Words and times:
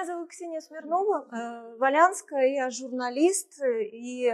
Меня 0.00 0.14
зовут 0.14 0.30
Ксения 0.30 0.60
Смирнова, 0.60 1.28
э, 1.30 1.76
Валянская, 1.76 2.46
я 2.54 2.70
журналист, 2.70 3.60
и 3.62 4.32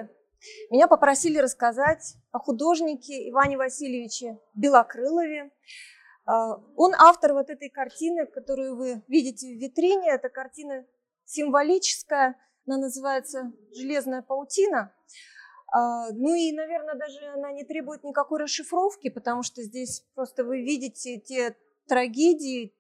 меня 0.71 0.87
попросили 0.87 1.39
рассказать 1.39 2.15
о 2.31 2.39
художнике 2.39 3.29
Иване 3.29 3.57
Васильевиче 3.57 4.39
Белокрылове. 4.55 5.51
Э, 6.25 6.31
он 6.77 6.95
автор 6.97 7.33
вот 7.33 7.51
этой 7.51 7.69
картины, 7.69 8.27
которую 8.27 8.77
вы 8.77 9.03
видите 9.09 9.49
в 9.49 9.61
витрине. 9.61 10.11
Это 10.11 10.29
картина 10.29 10.87
символическая, 11.25 12.37
она 12.64 12.77
называется 12.79 13.53
«Железная 13.75 14.23
паутина». 14.23 14.95
Э, 15.75 16.12
ну 16.12 16.33
и, 16.33 16.53
наверное, 16.53 16.95
даже 16.95 17.19
она 17.35 17.51
не 17.51 17.64
требует 17.64 18.05
никакой 18.05 18.39
расшифровки, 18.39 19.11
потому 19.11 19.43
что 19.43 19.64
здесь 19.64 20.07
просто 20.14 20.45
вы 20.45 20.62
видите 20.62 21.19
те 21.19 21.57
трагедии, 21.89 22.73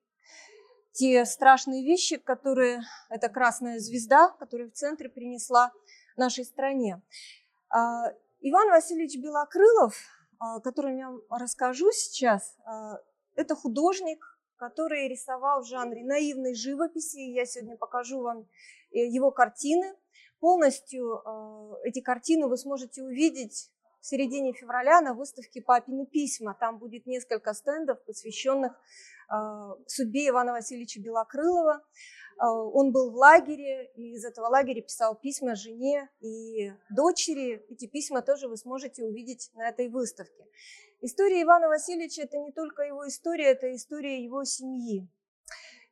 те 0.96 1.26
страшные 1.26 1.84
вещи, 1.84 2.16
которые 2.16 2.80
эта 3.10 3.28
красная 3.28 3.78
звезда, 3.78 4.30
которая 4.38 4.68
в 4.68 4.72
центре 4.72 5.08
принесла 5.08 5.72
нашей 6.16 6.44
стране. 6.44 7.02
А, 7.68 8.12
Иван 8.40 8.70
Васильевич 8.70 9.22
Белокрылов, 9.22 9.94
о 10.38 10.60
котором 10.60 10.96
я 10.96 11.10
расскажу 11.30 11.90
сейчас, 11.92 12.56
а, 12.64 12.98
это 13.34 13.54
художник, 13.54 14.24
который 14.56 15.08
рисовал 15.08 15.62
в 15.62 15.66
жанре 15.66 16.02
наивной 16.02 16.54
живописи. 16.54 17.18
Я 17.18 17.44
сегодня 17.44 17.76
покажу 17.76 18.22
вам 18.22 18.48
э, 18.90 19.06
его 19.06 19.30
картины. 19.30 19.94
Полностью 20.40 21.20
а, 21.28 21.78
эти 21.84 22.00
картины 22.00 22.48
вы 22.48 22.56
сможете 22.56 23.02
увидеть 23.02 23.70
в 24.06 24.08
середине 24.08 24.52
февраля 24.52 25.00
на 25.00 25.14
выставке 25.14 25.60
«Папины 25.60 26.06
письма». 26.06 26.56
Там 26.60 26.78
будет 26.78 27.06
несколько 27.06 27.52
стендов, 27.54 28.00
посвященных 28.04 28.72
а, 29.28 29.74
судьбе 29.88 30.28
Ивана 30.28 30.52
Васильевича 30.52 31.00
Белокрылова. 31.00 31.84
А, 32.38 32.52
он 32.52 32.92
был 32.92 33.10
в 33.10 33.16
лагере, 33.16 33.90
и 33.96 34.12
из 34.12 34.24
этого 34.24 34.46
лагеря 34.46 34.80
писал 34.82 35.16
письма 35.16 35.56
жене 35.56 36.08
и 36.20 36.70
дочери. 36.88 37.66
Эти 37.68 37.88
письма 37.88 38.22
тоже 38.22 38.46
вы 38.46 38.56
сможете 38.56 39.02
увидеть 39.02 39.50
на 39.54 39.68
этой 39.68 39.88
выставке. 39.88 40.46
История 41.00 41.42
Ивана 41.42 41.66
Васильевича– 41.66 42.22
это 42.22 42.38
не 42.38 42.52
только 42.52 42.84
его 42.84 43.08
история, 43.08 43.46
это 43.46 43.74
история 43.74 44.22
его 44.22 44.44
семьи. 44.44 45.08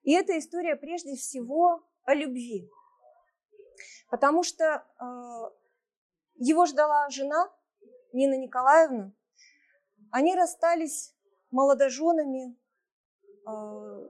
И 0.05 0.12
это 0.12 0.39
история 0.39 0.77
прежде 0.77 1.17
всего 1.17 1.83
о 2.05 2.15
любви. 2.15 2.70
Потому 4.09 4.45
что 4.45 4.65
э, 4.65 5.05
его 6.37 6.67
ждала 6.67 7.11
жена 7.11 7.51
Нина 8.15 8.37
Николаевна. 8.37 9.12
Они 10.11 10.34
расстались 10.34 11.15
молодоженами, 11.51 12.57
а, 13.47 14.01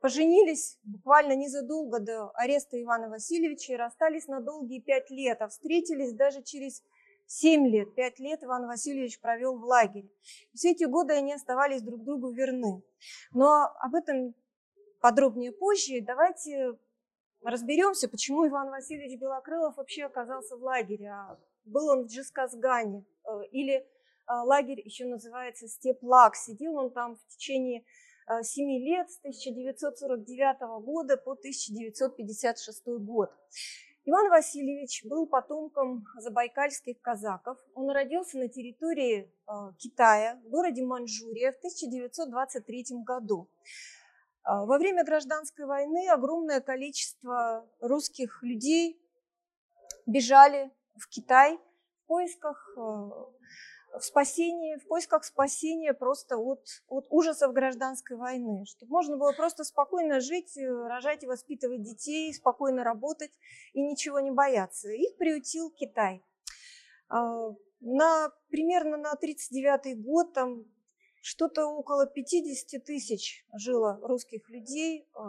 поженились 0.00 0.78
буквально 0.84 1.34
незадолго 1.34 1.98
до 2.00 2.30
ареста 2.34 2.80
Ивана 2.80 3.08
Васильевича 3.08 3.72
и 3.72 3.76
расстались 3.76 4.26
на 4.26 4.40
долгие 4.40 4.80
пять 4.80 5.10
лет, 5.10 5.40
а 5.40 5.48
встретились 5.48 6.12
даже 6.12 6.42
через 6.42 6.82
семь 7.26 7.66
лет. 7.68 7.94
Пять 7.94 8.18
лет 8.18 8.44
Иван 8.44 8.66
Васильевич 8.66 9.20
провел 9.20 9.58
в 9.58 9.64
лагере. 9.64 10.10
Все 10.54 10.72
эти 10.72 10.84
годы 10.84 11.14
они 11.14 11.32
оставались 11.32 11.82
друг 11.82 12.04
другу 12.04 12.30
верны. 12.30 12.82
Но 13.32 13.72
об 13.80 13.94
этом 13.94 14.34
подробнее 15.00 15.52
позже. 15.52 16.02
Давайте 16.02 16.78
разберемся, 17.42 18.08
почему 18.08 18.46
Иван 18.46 18.68
Васильевич 18.68 19.18
Белокрылов 19.18 19.76
вообще 19.76 20.04
оказался 20.04 20.56
в 20.56 20.62
лагере. 20.62 21.10
А 21.10 21.38
был 21.64 21.88
он 21.88 22.04
в 22.04 22.06
Джисказгане, 22.06 23.04
э, 23.24 23.30
или 23.50 23.74
э, 23.74 23.84
лагерь 24.26 24.80
еще 24.80 25.06
называется 25.06 25.68
Степлак. 25.68 26.36
Сидел 26.36 26.76
он 26.76 26.90
там 26.90 27.16
в 27.16 27.26
течение 27.28 27.84
7 28.42 28.64
э, 28.64 28.78
лет 28.78 29.10
с 29.10 29.18
1949 29.18 30.84
года 30.84 31.16
по 31.16 31.32
1956 31.32 32.86
год. 32.98 33.30
Иван 34.04 34.30
Васильевич 34.30 35.04
был 35.04 35.26
потомком 35.26 36.04
забайкальских 36.16 37.00
казаков. 37.00 37.56
Он 37.74 37.88
родился 37.90 38.36
на 38.36 38.48
территории 38.48 39.32
Китая, 39.78 40.40
в 40.44 40.48
городе 40.48 40.82
Манчжурия 40.82 41.52
в 41.52 41.58
1923 41.58 42.84
году. 43.06 43.48
Во 44.44 44.76
время 44.78 45.04
гражданской 45.04 45.66
войны 45.66 46.08
огромное 46.08 46.60
количество 46.60 47.64
русских 47.78 48.42
людей 48.42 49.00
бежали 50.06 50.72
в 50.96 51.08
Китай 51.08 51.58
в 52.04 52.06
поисках 52.06 52.76
в 53.92 54.02
спасении, 54.02 54.76
в 54.76 54.86
поисках 54.86 55.24
спасения 55.24 55.92
просто 55.92 56.38
от, 56.38 56.64
от 56.88 57.06
ужасов 57.10 57.52
гражданской 57.52 58.16
войны, 58.16 58.64
чтобы 58.66 58.92
можно 58.92 59.16
было 59.16 59.32
просто 59.32 59.64
спокойно 59.64 60.20
жить, 60.20 60.56
э, 60.56 60.66
рожать 60.66 61.22
и 61.22 61.26
воспитывать 61.26 61.82
детей, 61.82 62.32
спокойно 62.32 62.84
работать 62.84 63.32
и 63.74 63.82
ничего 63.82 64.20
не 64.20 64.30
бояться. 64.30 64.90
Их 64.90 65.16
приютил 65.18 65.70
Китай. 65.70 66.22
А, 67.08 67.50
на, 67.80 68.30
примерно 68.48 68.96
на 68.96 69.12
1939 69.12 70.02
год 70.02 70.32
там 70.32 70.64
что-то 71.22 71.66
около 71.66 72.06
50 72.06 72.84
тысяч 72.84 73.46
жило 73.54 73.98
русских 74.02 74.50
людей 74.50 75.06
а, 75.14 75.22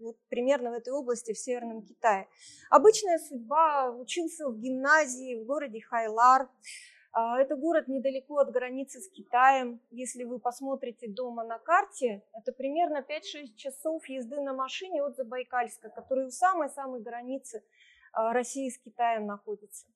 вот 0.00 0.16
примерно 0.28 0.70
в 0.70 0.74
этой 0.74 0.92
области 0.92 1.32
в 1.32 1.38
Северном 1.38 1.82
Китае. 1.82 2.28
Обычная 2.70 3.18
судьба, 3.18 3.90
учился 3.92 4.48
в 4.48 4.58
гимназии 4.58 5.40
в 5.40 5.46
городе 5.46 5.80
Хайлар, 5.80 6.50
а, 7.12 7.40
это 7.40 7.54
город 7.54 7.86
недалеко 7.86 8.38
от 8.38 8.50
границы 8.50 9.00
с 9.00 9.08
Китаем. 9.10 9.80
Если 9.90 10.24
вы 10.24 10.40
посмотрите 10.40 11.08
дома 11.08 11.44
на 11.44 11.60
карте, 11.60 12.24
это 12.32 12.52
примерно 12.52 13.04
5-6 13.08 13.54
часов 13.54 14.08
езды 14.08 14.40
на 14.40 14.54
машине 14.54 15.04
от 15.04 15.14
Забайкальска, 15.14 15.90
который 15.90 16.26
у 16.26 16.30
самой-самой 16.30 17.00
границы 17.00 17.62
а, 18.12 18.32
России 18.32 18.68
с 18.68 18.78
Китаем 18.78 19.26
находится. 19.26 19.86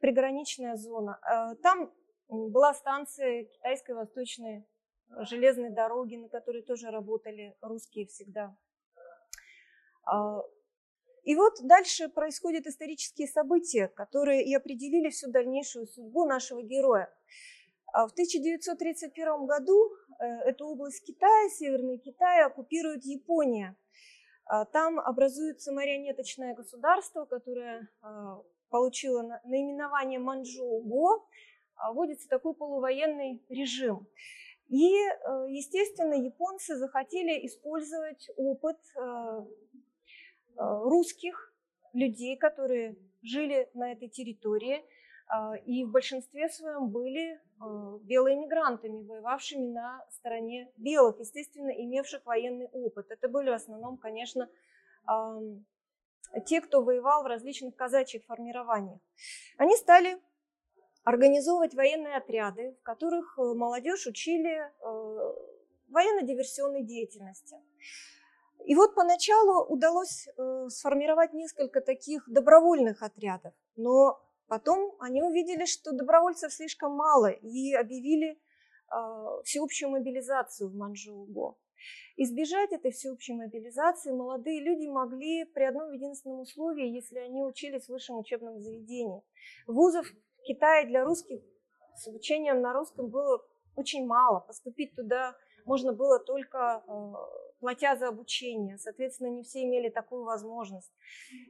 Приграничная 0.00 0.76
зона. 0.76 1.20
Там 1.62 1.92
была 2.28 2.74
станция 2.74 3.44
китайской 3.44 3.92
восточной 3.92 4.64
железной 5.18 5.70
дороги, 5.70 6.16
на 6.16 6.28
которой 6.28 6.62
тоже 6.62 6.90
работали 6.90 7.56
русские 7.60 8.06
всегда. 8.06 8.56
И 11.24 11.36
вот 11.36 11.54
дальше 11.62 12.08
происходят 12.08 12.66
исторические 12.66 13.28
события, 13.28 13.88
которые 13.88 14.44
и 14.44 14.54
определили 14.54 15.10
всю 15.10 15.30
дальнейшую 15.30 15.86
судьбу 15.86 16.24
нашего 16.24 16.62
героя. 16.62 17.12
А 17.92 18.06
в 18.06 18.12
1931 18.12 19.46
году 19.46 19.90
э, 20.20 20.24
эту 20.24 20.66
область 20.66 21.04
Китая, 21.04 21.50
Северный 21.50 21.98
Китай, 21.98 22.42
оккупирует 22.44 23.04
Япония. 23.04 23.76
А 24.46 24.64
там 24.64 24.98
образуется 24.98 25.72
марионеточное 25.72 26.54
государство, 26.54 27.24
которое 27.24 27.88
а, 28.02 28.42
получило 28.68 29.40
наименование 29.44 30.18
Манчжоу-Го, 30.18 31.28
вводится 31.92 32.28
такой 32.28 32.54
полувоенный 32.54 33.44
режим. 33.48 34.08
И, 34.70 34.94
э, 34.94 35.46
естественно, 35.50 36.14
японцы 36.14 36.76
захотели 36.76 37.44
использовать 37.46 38.30
опыт 38.36 38.78
э, 38.96 39.44
Э, 40.60 40.80
русских 40.82 41.54
людей, 41.94 42.36
которые 42.36 42.96
жили 43.22 43.70
на 43.72 43.92
этой 43.92 44.08
территории, 44.08 44.84
а, 45.26 45.56
и 45.56 45.84
в 45.84 45.90
большинстве 45.90 46.48
своем 46.48 46.88
были 46.88 47.40
белые 48.02 48.36
мигрантами, 48.36 49.06
воевавшими 49.06 49.66
на 49.66 50.04
стороне 50.10 50.72
белых, 50.76 51.18
естественно, 51.20 51.70
имевших 51.70 52.24
военный 52.26 52.68
опыт. 52.72 53.10
Это 53.10 53.28
были 53.28 53.50
в 53.50 53.54
основном, 53.54 53.98
конечно, 53.98 54.48
те, 56.46 56.60
кто 56.60 56.82
воевал 56.82 57.22
в 57.22 57.26
различных 57.26 57.76
казачьих 57.76 58.24
формированиях. 58.24 58.98
Они 59.58 59.76
стали 59.76 60.18
организовывать 61.04 61.74
военные 61.74 62.16
отряды, 62.16 62.76
в 62.80 62.82
которых 62.82 63.38
э, 63.38 63.42
молодежь 63.54 64.06
учили 64.06 64.70
военно-диверсионной 65.88 66.82
деятельности. 66.82 67.56
И 68.66 68.74
вот 68.74 68.94
поначалу 68.94 69.64
удалось 69.64 70.28
э, 70.28 70.68
сформировать 70.68 71.32
несколько 71.32 71.80
таких 71.80 72.28
добровольных 72.28 73.02
отрядов, 73.02 73.54
но 73.76 74.20
потом 74.48 74.94
они 75.00 75.22
увидели, 75.22 75.64
что 75.64 75.92
добровольцев 75.92 76.52
слишком 76.52 76.92
мало 76.92 77.28
и 77.28 77.72
объявили 77.72 78.32
э, 78.32 79.42
всеобщую 79.44 79.90
мобилизацию 79.90 80.68
в 80.68 80.74
Манчжоу-Го. 80.74 81.58
Избежать 82.16 82.72
этой 82.72 82.90
всеобщей 82.90 83.32
мобилизации 83.32 84.12
молодые 84.12 84.60
люди 84.60 84.86
могли 84.86 85.46
при 85.46 85.62
одном 85.62 85.90
единственном 85.92 86.40
условии, 86.40 86.86
если 86.86 87.18
они 87.18 87.42
учились 87.42 87.86
в 87.86 87.88
высшем 87.88 88.18
учебном 88.18 88.60
заведении. 88.60 89.22
Вузов 89.66 90.06
в 90.40 90.46
Китае 90.46 90.86
для 90.86 91.04
русских 91.04 91.40
с 91.96 92.08
обучением 92.08 92.60
на 92.60 92.72
русском 92.72 93.08
было 93.08 93.44
очень 93.76 94.06
мало. 94.06 94.40
Поступить 94.40 94.94
туда 94.94 95.36
можно 95.64 95.92
было 95.92 96.18
только 96.18 96.82
э, 96.86 97.12
платя 97.60 97.96
за 97.96 98.08
обучение. 98.08 98.78
Соответственно, 98.78 99.28
не 99.28 99.42
все 99.42 99.62
имели 99.64 99.88
такую 99.88 100.24
возможность. 100.24 100.90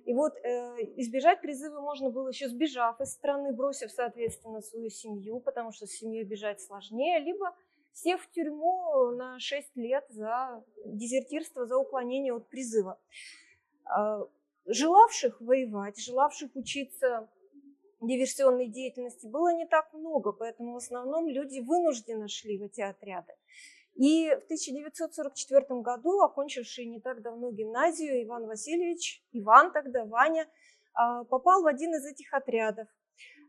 И 0.05 0.13
вот 0.13 0.35
э, 0.37 0.49
избежать 0.97 1.41
призыва 1.41 1.81
можно 1.81 2.11
было 2.11 2.29
еще 2.29 2.49
сбежав 2.49 3.01
из 3.01 3.13
страны, 3.13 3.53
бросив, 3.53 3.91
соответственно, 3.91 4.61
свою 4.61 4.91
семью, 4.91 5.41
потому 5.41 5.73
что 5.73 5.87
с 5.87 5.93
семьей 5.93 6.25
бежать 6.25 6.61
сложнее, 6.61 7.21
либо 7.21 7.55
сев 7.93 8.23
в 8.23 8.31
тюрьму 8.31 9.13
на 9.17 9.39
6 9.39 9.77
лет 9.77 10.05
за 10.09 10.65
дезертирство, 10.85 11.67
за 11.67 11.77
уклонение 11.77 12.35
от 12.35 12.49
призыва. 12.49 13.01
Желавших 14.67 15.41
воевать, 15.41 15.99
желавших 15.99 16.55
учиться 16.55 17.29
диверсионной 18.01 18.69
деятельности 18.69 19.27
было 19.27 19.55
не 19.55 19.67
так 19.67 19.93
много, 19.93 20.33
поэтому 20.33 20.75
в 20.75 20.77
основном 20.77 21.29
люди 21.29 21.61
вынужденно 21.61 22.29
шли 22.29 22.59
в 22.59 22.63
эти 22.63 22.81
отряды. 22.81 23.33
И 23.95 24.31
в 24.31 24.45
1944 24.45 25.81
году, 25.81 26.21
окончивший 26.21 26.87
не 26.87 27.01
так 27.01 27.23
давно 27.23 27.51
гимназию, 27.51 28.25
Иван 28.25 28.47
Васильевич, 28.47 29.23
Иван 29.33 29.73
тогда, 29.73 30.05
Ваня, 30.05 30.49
а, 30.95 31.25
попал 31.25 31.63
в 31.63 31.67
один 31.67 31.95
из 31.95 32.07
этих 32.07 32.33
отрядов. 32.33 32.89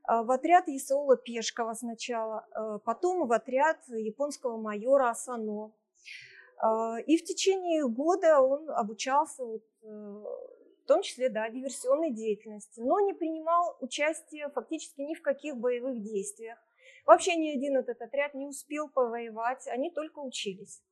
А, 0.03 0.23
в 0.23 0.31
отряд 0.31 0.67
Исаула 0.67 1.15
Пешкова 1.15 1.73
сначала, 1.73 2.45
а, 2.51 2.79
потом 2.79 3.27
в 3.27 3.31
отряд 3.31 3.77
японского 3.87 4.57
майора 4.57 5.09
Асано. 5.09 5.71
И 7.07 7.17
в 7.17 7.23
течение 7.23 7.87
года 7.87 8.39
он 8.39 8.69
обучался 8.69 9.43
э, 9.81 10.23
том 10.91 11.03
числе, 11.03 11.29
да, 11.29 11.49
диверсионной 11.49 12.11
деятельности, 12.11 12.81
но 12.81 12.99
не 12.99 13.13
принимал 13.13 13.77
участия 13.79 14.49
фактически 14.49 14.99
ни 14.99 15.15
в 15.15 15.21
каких 15.21 15.55
боевых 15.55 16.01
действиях. 16.01 16.57
Вообще 17.05 17.37
ни 17.37 17.55
один 17.55 17.77
этот 17.77 18.01
отряд 18.01 18.33
не 18.33 18.45
успел 18.45 18.89
повоевать, 18.89 19.67
они 19.69 19.89
только 19.89 20.19
учились. 20.19 20.83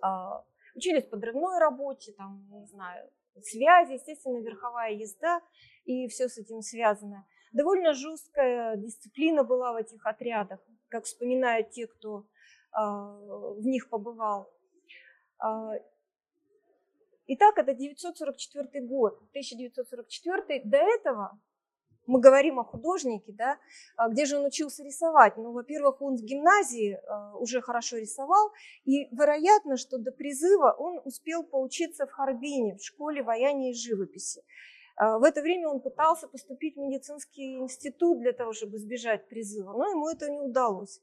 А, 0.00 0.44
учились 0.76 1.04
подрывной 1.06 1.58
работе, 1.58 2.12
там, 2.12 2.46
не 2.52 2.66
знаю, 2.66 3.10
связи, 3.42 3.94
естественно, 3.94 4.38
верховая 4.38 4.92
езда 4.92 5.40
и 5.84 6.06
все 6.06 6.28
с 6.28 6.38
этим 6.38 6.62
связано. 6.62 7.26
Довольно 7.52 7.94
жесткая 7.94 8.76
дисциплина 8.76 9.42
была 9.42 9.72
в 9.72 9.76
этих 9.76 10.06
отрядах, 10.06 10.60
как 10.88 11.04
вспоминают 11.06 11.70
те, 11.70 11.88
кто 11.88 12.24
а, 12.70 13.16
в 13.56 13.66
них 13.66 13.88
побывал. 13.88 14.48
Итак, 17.34 17.56
это 17.56 17.72
944 17.72 18.84
год. 18.84 19.14
1944 19.30 20.62
до 20.66 20.76
этого 20.76 21.40
мы 22.06 22.20
говорим 22.20 22.58
о 22.58 22.64
художнике, 22.64 23.32
да, 23.32 23.56
а 23.96 24.10
где 24.10 24.26
же 24.26 24.36
он 24.36 24.44
учился 24.44 24.82
рисовать? 24.84 25.38
Ну, 25.38 25.52
во-первых, 25.52 26.02
он 26.02 26.16
в 26.16 26.22
гимназии 26.22 26.98
а, 27.06 27.34
уже 27.38 27.62
хорошо 27.62 27.96
рисовал, 27.96 28.52
и 28.84 29.08
вероятно, 29.16 29.78
что 29.78 29.96
до 29.96 30.12
призыва 30.12 30.74
он 30.78 31.00
успел 31.04 31.42
поучиться 31.42 32.06
в 32.06 32.10
Харбине, 32.10 32.76
в 32.76 32.84
школе 32.84 33.22
ваяния 33.22 33.70
и 33.70 33.74
живописи. 33.74 34.42
А, 34.96 35.18
в 35.18 35.22
это 35.22 35.40
время 35.40 35.68
он 35.68 35.80
пытался 35.80 36.28
поступить 36.28 36.76
в 36.76 36.80
медицинский 36.80 37.60
институт 37.60 38.20
для 38.20 38.32
того, 38.32 38.52
чтобы 38.52 38.76
избежать 38.76 39.26
призыва, 39.28 39.72
но 39.72 39.88
ему 39.88 40.06
это 40.10 40.28
не 40.28 40.40
удалось. 40.40 41.00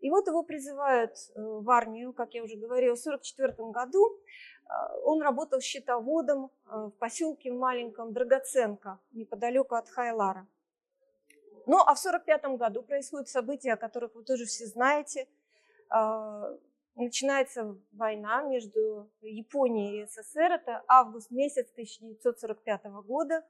И 0.00 0.10
вот 0.10 0.26
его 0.28 0.42
призывают 0.44 1.10
э, 1.10 1.40
в 1.40 1.68
армию, 1.70 2.12
как 2.12 2.34
я 2.34 2.44
уже 2.44 2.56
говорила, 2.56 2.94
в 2.94 3.00
1944 3.00 3.70
году. 3.72 4.20
А, 4.68 4.96
он 5.04 5.22
работал 5.22 5.60
счетоводом 5.60 6.50
а, 6.66 6.86
в 6.86 6.90
поселке 6.90 7.50
маленьком 7.50 8.12
Драгоценко, 8.12 9.00
неподалеку 9.12 9.74
от 9.74 9.88
Хайлара. 9.88 10.46
Ну, 11.66 11.78
а 11.78 11.94
в 11.94 11.98
1945 11.98 12.58
году 12.58 12.82
происходят 12.82 13.28
события, 13.28 13.74
о 13.74 13.76
которых 13.76 14.14
вы 14.14 14.24
тоже 14.24 14.44
все 14.44 14.66
знаете. 14.66 15.26
А, 15.88 16.54
начинается 16.94 17.76
война 17.92 18.42
между 18.42 19.10
Японией 19.22 20.02
и 20.02 20.06
СССР. 20.06 20.52
Это 20.52 20.84
август 20.86 21.30
месяц 21.30 21.70
1945 21.72 22.84
года. 23.06 23.44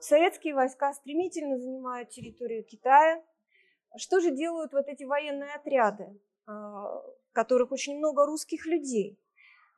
Советские 0.00 0.54
войска 0.54 0.92
стремительно 0.94 1.58
занимают 1.58 2.10
территорию 2.10 2.64
Китая. 2.64 3.22
Что 3.96 4.20
же 4.20 4.32
делают 4.32 4.72
вот 4.72 4.88
эти 4.88 5.04
военные 5.04 5.54
отряды, 5.54 6.18
в 6.46 7.14
которых 7.32 7.70
очень 7.70 7.98
много 7.98 8.26
русских 8.26 8.66
людей? 8.66 9.21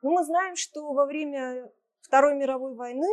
Но 0.05 0.11
ну, 0.11 0.17
мы 0.17 0.23
знаем, 0.23 0.55
что 0.55 0.93
во 0.93 1.07
время 1.07 1.71
Второй 2.01 2.35
мировой 2.35 2.75
войны, 2.75 3.07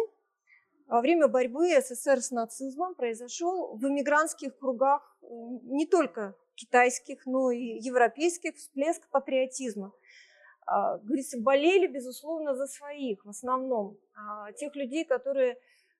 во 0.86 1.00
время 1.00 1.26
борьбы 1.26 1.70
СССР 1.80 2.20
с 2.20 2.30
нацизмом 2.30 2.94
произошел 2.94 3.74
в 3.78 3.82
эмигрантских 3.88 4.58
кругах 4.58 5.16
э, 5.22 5.26
не 5.62 5.86
только 5.86 6.36
китайских, 6.54 7.24
но 7.24 7.50
и 7.50 7.78
европейских 7.80 8.56
всплеск 8.56 9.08
патриотизма. 9.08 9.94
А, 10.66 10.98
говорится, 10.98 11.40
болели, 11.40 11.86
безусловно, 11.86 12.54
за 12.54 12.66
своих 12.66 13.24
в 13.24 13.30
основном. 13.30 13.96
А, 14.14 14.52
тех 14.52 14.76
людей, 14.76 15.06
которые 15.06 15.56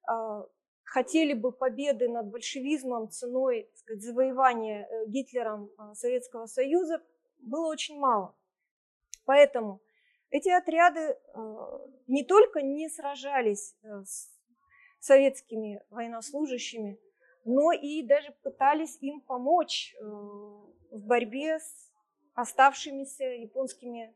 а, 0.07 0.45
хотели 0.85 1.33
бы 1.33 1.53
победы 1.53 2.11
над 2.11 2.27
большевизмом 2.27 3.09
ценой 3.09 3.63
так 3.63 3.79
сказать, 3.79 4.03
завоевания 4.03 4.87
э, 4.87 5.07
Гитлером 5.07 5.71
Советского 5.95 6.45
Союза, 6.45 7.01
было 7.39 7.69
очень 7.69 7.99
мало. 7.99 8.37
Поэтому 9.25 9.81
эти 10.33 10.49
отряды 10.49 11.01
э, 11.01 11.17
не 12.07 12.25
только 12.25 12.63
не 12.63 12.89
сражались 12.89 13.77
э, 13.83 14.03
с 14.03 14.31
советскими 14.99 15.83
военнослужащими, 15.91 16.99
но 17.45 17.73
и 17.73 18.03
даже 18.03 18.33
пытались 18.43 18.97
им 19.03 19.21
помочь 19.21 19.95
э, 19.95 20.05
в 20.05 21.05
борьбе 21.05 21.59
с 21.59 21.93
оставшимися 22.35 23.25
японскими 23.25 24.15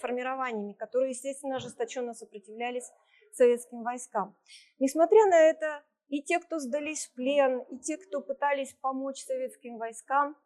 формированиями, 0.00 0.72
которые, 0.72 1.10
естественно, 1.10 1.56
ожесточенно 1.56 2.14
сопротивлялись 2.14 2.90
советским 3.32 3.84
войскам. 3.84 4.36
Несмотря 4.80 5.24
на 5.26 5.40
это, 5.40 5.84
и 6.08 6.20
те, 6.20 6.40
кто 6.40 6.58
сдались 6.58 7.06
в 7.06 7.14
плен, 7.14 7.60
и 7.70 7.78
те, 7.78 7.96
кто 7.96 8.20
пытались 8.20 8.74
помочь 8.80 9.22
советским 9.22 9.78
войскам, 9.78 10.36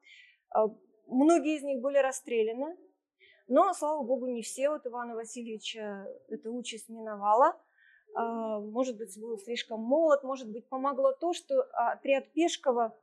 многие 1.06 1.56
из 1.56 1.62
них 1.62 1.80
были 1.80 1.96
расстреляны, 1.96 2.76
но, 3.48 3.72
слава 3.74 4.02
богу, 4.02 4.26
не 4.26 4.42
все. 4.42 4.70
Вот 4.70 4.86
Ивана 4.86 5.14
Васильевича 5.14 6.06
эта 6.28 6.50
участь 6.50 6.88
миновала. 6.88 7.56
А, 8.14 8.60
может 8.60 8.96
быть, 8.96 9.18
был 9.18 9.38
слишком 9.38 9.80
молод, 9.80 10.22
может 10.22 10.50
быть, 10.50 10.68
помогло 10.68 11.12
то, 11.12 11.32
что 11.32 11.62
отряд 11.72 12.30
Пешкова 12.32 12.96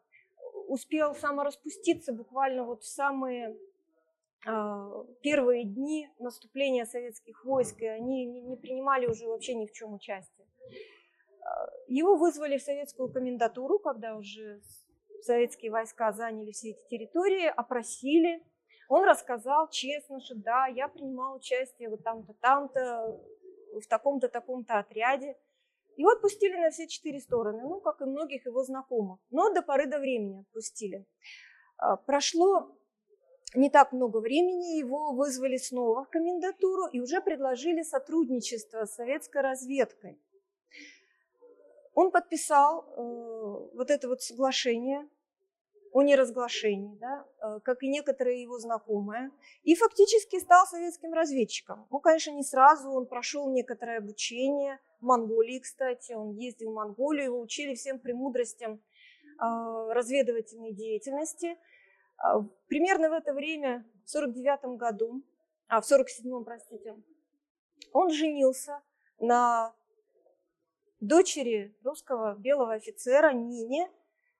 успел 0.67 1.15
самораспуститься 1.15 2.13
буквально 2.13 2.63
вот 2.63 2.83
в 2.83 2.87
самые 2.87 3.57
а, 4.45 5.05
первые 5.21 5.65
дни 5.65 6.09
наступления 6.19 6.85
советских 6.85 7.43
войск, 7.43 7.81
и 7.81 7.87
они 7.87 8.25
не 8.25 8.55
принимали 8.55 9.07
уже 9.07 9.27
вообще 9.27 9.55
ни 9.55 9.65
в 9.65 9.71
чем 9.71 9.95
участие. 9.95 10.47
А, 11.41 11.69
его 11.87 12.15
вызвали 12.15 12.57
в 12.57 12.61
советскую 12.61 13.11
комендатуру, 13.11 13.79
когда 13.79 14.15
уже 14.15 14.61
советские 15.21 15.71
войска 15.71 16.11
заняли 16.13 16.51
все 16.51 16.69
эти 16.69 16.87
территории, 16.87 17.47
опросили, 17.47 18.43
он 18.89 19.03
рассказал 19.03 19.69
честно, 19.69 20.19
что 20.19 20.35
да, 20.35 20.65
я 20.65 20.87
принимал 20.87 21.35
участие 21.35 21.89
вот 21.89 22.03
там-то, 22.03 22.33
там-то, 22.33 23.21
в 23.79 23.87
таком-то, 23.87 24.27
таком-то 24.27 24.79
отряде. 24.79 25.37
Его 25.95 26.09
отпустили 26.09 26.55
на 26.55 26.71
все 26.71 26.87
четыре 26.87 27.19
стороны, 27.19 27.61
ну, 27.61 27.79
как 27.81 28.01
и 28.01 28.05
многих 28.05 28.47
его 28.47 28.63
знакомых. 28.63 29.19
Но 29.29 29.53
до 29.53 29.61
поры 29.61 29.85
до 29.85 29.99
времени 29.99 30.41
отпустили. 30.41 31.05
А, 31.77 31.97
прошло 31.97 32.75
не 33.53 33.69
так 33.69 33.91
много 33.91 34.17
времени, 34.17 34.79
его 34.79 35.11
вызвали 35.13 35.57
снова 35.57 36.05
в 36.05 36.09
комендатуру 36.09 36.87
и 36.87 36.99
уже 36.99 37.21
предложили 37.21 37.83
сотрудничество 37.83 38.85
с 38.85 38.95
советской 38.95 39.43
разведкой. 39.43 40.19
Он 41.93 42.09
подписал 42.09 42.81
э, 42.81 43.75
вот 43.75 43.91
это 43.91 44.07
вот 44.07 44.23
соглашение 44.23 45.07
о 45.91 46.01
неразглашении, 46.03 46.97
да, 46.97 47.25
э, 47.41 47.59
как 47.63 47.83
и 47.83 47.87
некоторые 47.87 48.41
его 48.41 48.59
знакомые, 48.59 49.31
и 49.63 49.75
фактически 49.75 50.39
стал 50.39 50.65
советским 50.65 51.13
разведчиком. 51.13 51.87
Ну, 51.89 51.99
конечно, 51.99 52.31
не 52.31 52.43
сразу, 52.43 52.89
он 52.91 53.07
прошел 53.07 53.49
некоторое 53.51 53.97
обучение 53.97 54.79
в 54.99 55.05
Монголии, 55.05 55.59
кстати, 55.59 56.13
он 56.13 56.31
ездил 56.31 56.71
в 56.71 56.75
Монголию, 56.75 57.25
его 57.25 57.41
учили 57.41 57.75
всем 57.75 57.99
премудростям 57.99 58.73
э, 58.73 59.89
разведывательной 59.91 60.73
деятельности. 60.73 61.57
Э, 62.17 62.41
примерно 62.67 63.09
в 63.09 63.13
это 63.13 63.33
время, 63.33 63.85
в 64.05 64.09
49 64.09 64.77
году, 64.77 65.23
а, 65.67 65.81
в 65.81 65.91
47-м, 65.91 66.43
простите, 66.45 66.95
он 67.93 68.11
женился 68.11 68.81
на 69.19 69.73
дочери 70.99 71.75
русского 71.83 72.35
белого 72.35 72.73
офицера 72.73 73.31
Нине, 73.33 73.89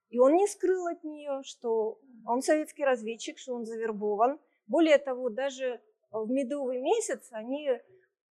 и 0.09 0.19
он 0.19 0.35
не 0.35 0.47
скрыл 0.47 0.87
от 0.87 1.03
нее, 1.03 1.41
что 1.43 1.99
он 2.25 2.41
советский 2.41 2.83
разведчик, 2.83 3.37
что 3.37 3.53
он 3.53 3.65
завербован. 3.65 4.39
Более 4.67 4.97
того, 4.97 5.29
даже 5.29 5.81
в 6.11 6.29
медовый 6.29 6.81
месяц 6.81 7.27
они 7.31 7.69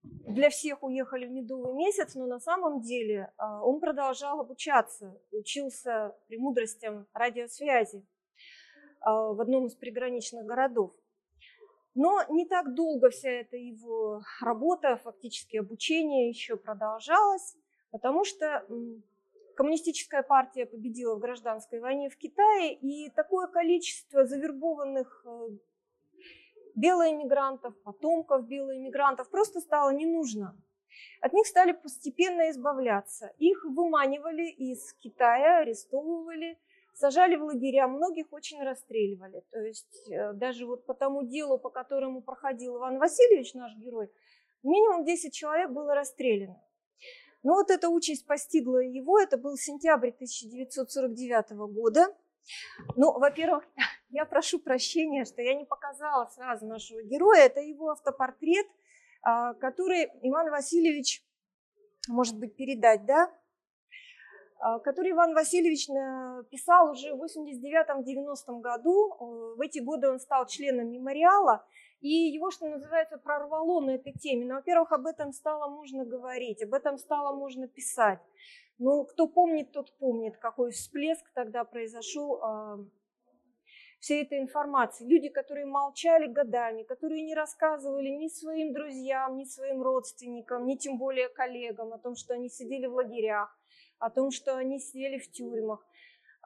для 0.02 0.50
всех 0.50 0.82
уехали 0.82 1.26
в 1.26 1.30
медовый 1.30 1.74
месяц, 1.74 2.14
но 2.14 2.26
на 2.26 2.38
самом 2.38 2.80
деле 2.80 3.32
а, 3.36 3.64
он 3.64 3.80
продолжал 3.80 4.40
обучаться, 4.40 5.18
учился 5.32 6.14
премудростям 6.28 7.06
радиосвязи 7.14 8.06
а, 9.00 9.32
в 9.32 9.40
одном 9.40 9.66
из 9.66 9.74
приграничных 9.74 10.44
городов. 10.44 10.92
Но 11.94 12.20
не 12.28 12.46
так 12.46 12.74
долго 12.74 13.10
вся 13.10 13.30
эта 13.30 13.56
его 13.56 14.22
работа, 14.40 14.96
фактически 14.96 15.56
обучение 15.56 16.28
еще 16.28 16.56
продолжалось, 16.56 17.56
потому 17.90 18.24
что 18.24 18.66
коммунистическая 19.54 20.22
партия 20.22 20.66
победила 20.66 21.16
в 21.16 21.20
гражданской 21.20 21.80
войне 21.80 22.08
в 22.08 22.16
Китае, 22.16 22.74
и 22.74 23.10
такое 23.10 23.46
количество 23.46 24.24
завербованных 24.24 25.24
э, 25.26 25.48
белоэмигрантов, 26.74 27.74
потомков 27.82 28.46
белоэмигрантов 28.46 29.30
просто 29.30 29.60
стало 29.60 29.90
не 29.90 30.06
нужно. 30.06 30.56
от 31.20 31.32
них 31.32 31.46
стали 31.46 31.72
постепенно 31.72 32.50
избавляться. 32.50 33.32
Их 33.38 33.64
выманивали 33.64 34.48
из 34.50 34.92
Китая, 34.94 35.58
арестовывали, 35.58 36.58
сажали 36.94 37.36
в 37.36 37.44
лагеря, 37.44 37.88
многих 37.88 38.32
очень 38.32 38.62
расстреливали. 38.62 39.42
То 39.50 39.60
есть 39.60 40.08
э, 40.10 40.32
даже 40.34 40.66
вот 40.66 40.86
по 40.86 40.94
тому 40.94 41.22
делу, 41.22 41.58
по 41.58 41.70
которому 41.70 42.22
проходил 42.22 42.76
Иван 42.76 42.98
Васильевич, 42.98 43.54
наш 43.54 43.74
герой, 43.76 44.10
минимум 44.62 45.04
10 45.04 45.32
человек 45.32 45.70
было 45.70 45.94
расстреляно. 45.94 46.60
Но 47.44 47.56
вот 47.56 47.70
эта 47.70 47.90
участь 47.90 48.26
постигла 48.26 48.78
его, 48.78 49.20
это 49.20 49.36
был 49.36 49.56
сентябрь 49.56 50.08
1949 50.08 51.50
года. 51.72 52.06
Ну, 52.96 53.12
во-первых, 53.18 53.64
я 54.08 54.24
прошу 54.24 54.58
прощения, 54.58 55.26
что 55.26 55.42
я 55.42 55.54
не 55.54 55.66
показала 55.66 56.26
сразу 56.34 56.66
нашего 56.66 57.02
героя. 57.02 57.44
Это 57.44 57.60
его 57.60 57.90
автопортрет, 57.90 58.66
а, 59.22 59.52
который 59.54 60.10
Иван 60.22 60.50
Васильевич, 60.50 61.22
может 62.08 62.38
быть, 62.38 62.56
передать, 62.56 63.04
да? 63.04 63.30
А, 64.58 64.78
который 64.78 65.10
Иван 65.10 65.34
Васильевич 65.34 65.88
писал 66.50 66.92
уже 66.92 67.14
в 67.14 67.22
89-90 67.22 68.60
году. 68.60 69.54
В 69.56 69.60
эти 69.60 69.80
годы 69.80 70.08
он 70.08 70.18
стал 70.18 70.46
членом 70.46 70.90
мемориала, 70.90 71.62
и 72.04 72.30
его, 72.34 72.50
что 72.50 72.68
называется, 72.68 73.16
прорвало 73.16 73.80
на 73.80 73.92
этой 73.92 74.12
теме. 74.12 74.44
Но, 74.44 74.56
во-первых, 74.56 74.92
об 74.92 75.06
этом 75.06 75.32
стало 75.32 75.70
можно 75.70 76.04
говорить, 76.04 76.62
об 76.62 76.74
этом 76.74 76.98
стало 76.98 77.34
можно 77.34 77.66
писать. 77.66 78.20
Ну, 78.76 79.04
кто 79.06 79.26
помнит, 79.26 79.72
тот 79.72 79.96
помнит, 79.96 80.36
какой 80.36 80.70
всплеск 80.72 81.24
тогда 81.32 81.64
произошел 81.64 82.42
э, 82.42 82.84
всей 84.00 84.22
этой 84.22 84.38
информации. 84.38 85.06
Люди, 85.06 85.30
которые 85.30 85.64
молчали 85.64 86.26
годами, 86.26 86.82
которые 86.82 87.22
не 87.22 87.34
рассказывали 87.34 88.10
ни 88.10 88.28
своим 88.28 88.74
друзьям, 88.74 89.38
ни 89.38 89.44
своим 89.44 89.80
родственникам, 89.80 90.66
ни 90.66 90.76
тем 90.76 90.98
более 90.98 91.30
коллегам 91.30 91.94
о 91.94 91.98
том, 91.98 92.16
что 92.16 92.34
они 92.34 92.50
сидели 92.50 92.84
в 92.84 92.92
лагерях, 92.92 93.58
о 93.98 94.10
том, 94.10 94.30
что 94.30 94.54
они 94.58 94.78
сидели 94.78 95.16
в 95.16 95.30
тюрьмах. 95.30 95.80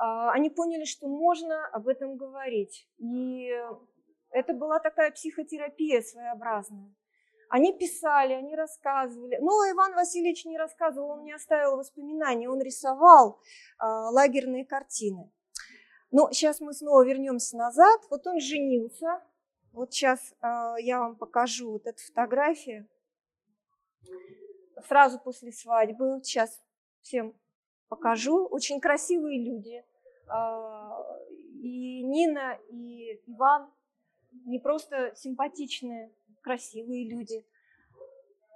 Э, 0.01 0.31
они 0.35 0.51
поняли, 0.51 0.85
что 0.85 1.09
можно 1.09 1.67
об 1.73 1.89
этом 1.89 2.17
говорить. 2.17 2.89
И 2.99 3.51
это 4.31 4.55
была 4.55 4.79
такая 4.79 5.11
психотерапия 5.11 6.03
своеобразная. 6.03 6.95
Они 7.49 7.73
писали, 7.73 8.35
они 8.35 8.55
рассказывали. 8.55 9.39
Но 9.41 9.53
Иван 9.71 9.95
Васильевич 9.95 10.45
не 10.45 10.59
рассказывал, 10.59 11.11
он 11.11 11.25
не 11.25 11.33
оставил 11.33 11.77
воспоминаний, 11.77 12.47
он 12.47 12.61
рисовал 12.61 13.41
э, 13.81 13.85
лагерные 13.87 14.67
картины. 14.67 15.33
Но 16.11 16.31
сейчас 16.31 16.61
мы 16.61 16.75
снова 16.75 17.05
вернемся 17.05 17.57
назад. 17.57 18.01
Вот 18.11 18.27
он 18.27 18.39
женился. 18.41 19.23
Вот 19.73 19.93
сейчас 19.93 20.35
э, 20.43 20.75
я 20.81 21.01
вам 21.01 21.17
покажу 21.17 21.73
вот 21.73 21.87
эту 21.87 22.03
фотографию. 22.03 22.87
Сразу 24.87 25.19
после 25.19 25.53
свадьбы. 25.53 26.21
Сейчас 26.23 26.63
всем 27.01 27.35
покажу. 27.89 28.47
Очень 28.47 28.81
красивые 28.81 29.43
люди. 29.43 29.85
Э, 30.31 31.19
и 31.63 32.03
Нина, 32.05 32.59
и 32.69 33.21
Иван 33.27 33.71
не 34.45 34.59
просто 34.59 35.15
симпатичные 35.15 36.13
красивые 36.43 37.09
люди. 37.09 37.47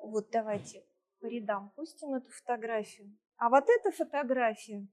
Вот 0.02 0.30
давайте 0.30 0.84
по 1.20 1.26
рядам 1.26 1.70
пустим 1.76 2.14
эту 2.14 2.30
фотографию. 2.30 3.16
А 3.36 3.48
вот 3.48 3.64
эта 3.68 3.90
фотография, 3.90 4.86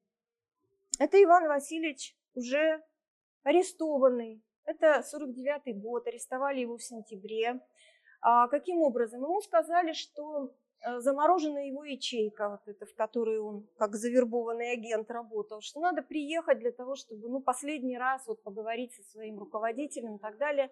это 0.99 1.21
Иван 1.21 1.47
Васильевич 1.47 2.15
уже 2.33 2.83
арестованный. 3.43 4.43
Это 4.65 5.03
49-й 5.03 5.73
год, 5.73 6.07
арестовали 6.07 6.59
его 6.59 6.77
в 6.77 6.83
сентябре. 6.83 7.59
А 8.21 8.47
каким 8.47 8.81
образом? 8.81 9.23
Ему 9.23 9.41
сказали, 9.41 9.93
что 9.93 10.53
заморожена 10.99 11.67
его 11.67 11.83
ячейка, 11.83 12.49
вот 12.49 12.67
эта, 12.67 12.85
в 12.85 12.95
которой 12.95 13.39
он 13.39 13.67
как 13.77 13.95
завербованный 13.95 14.71
агент 14.71 15.11
работал, 15.11 15.61
что 15.61 15.79
надо 15.79 16.01
приехать 16.01 16.59
для 16.59 16.71
того, 16.71 16.95
чтобы 16.95 17.29
ну, 17.29 17.41
последний 17.41 17.97
раз 17.97 18.25
вот 18.27 18.41
поговорить 18.43 18.93
со 18.93 19.03
своим 19.03 19.39
руководителем 19.39 20.15
и 20.15 20.19
так 20.19 20.37
далее. 20.37 20.71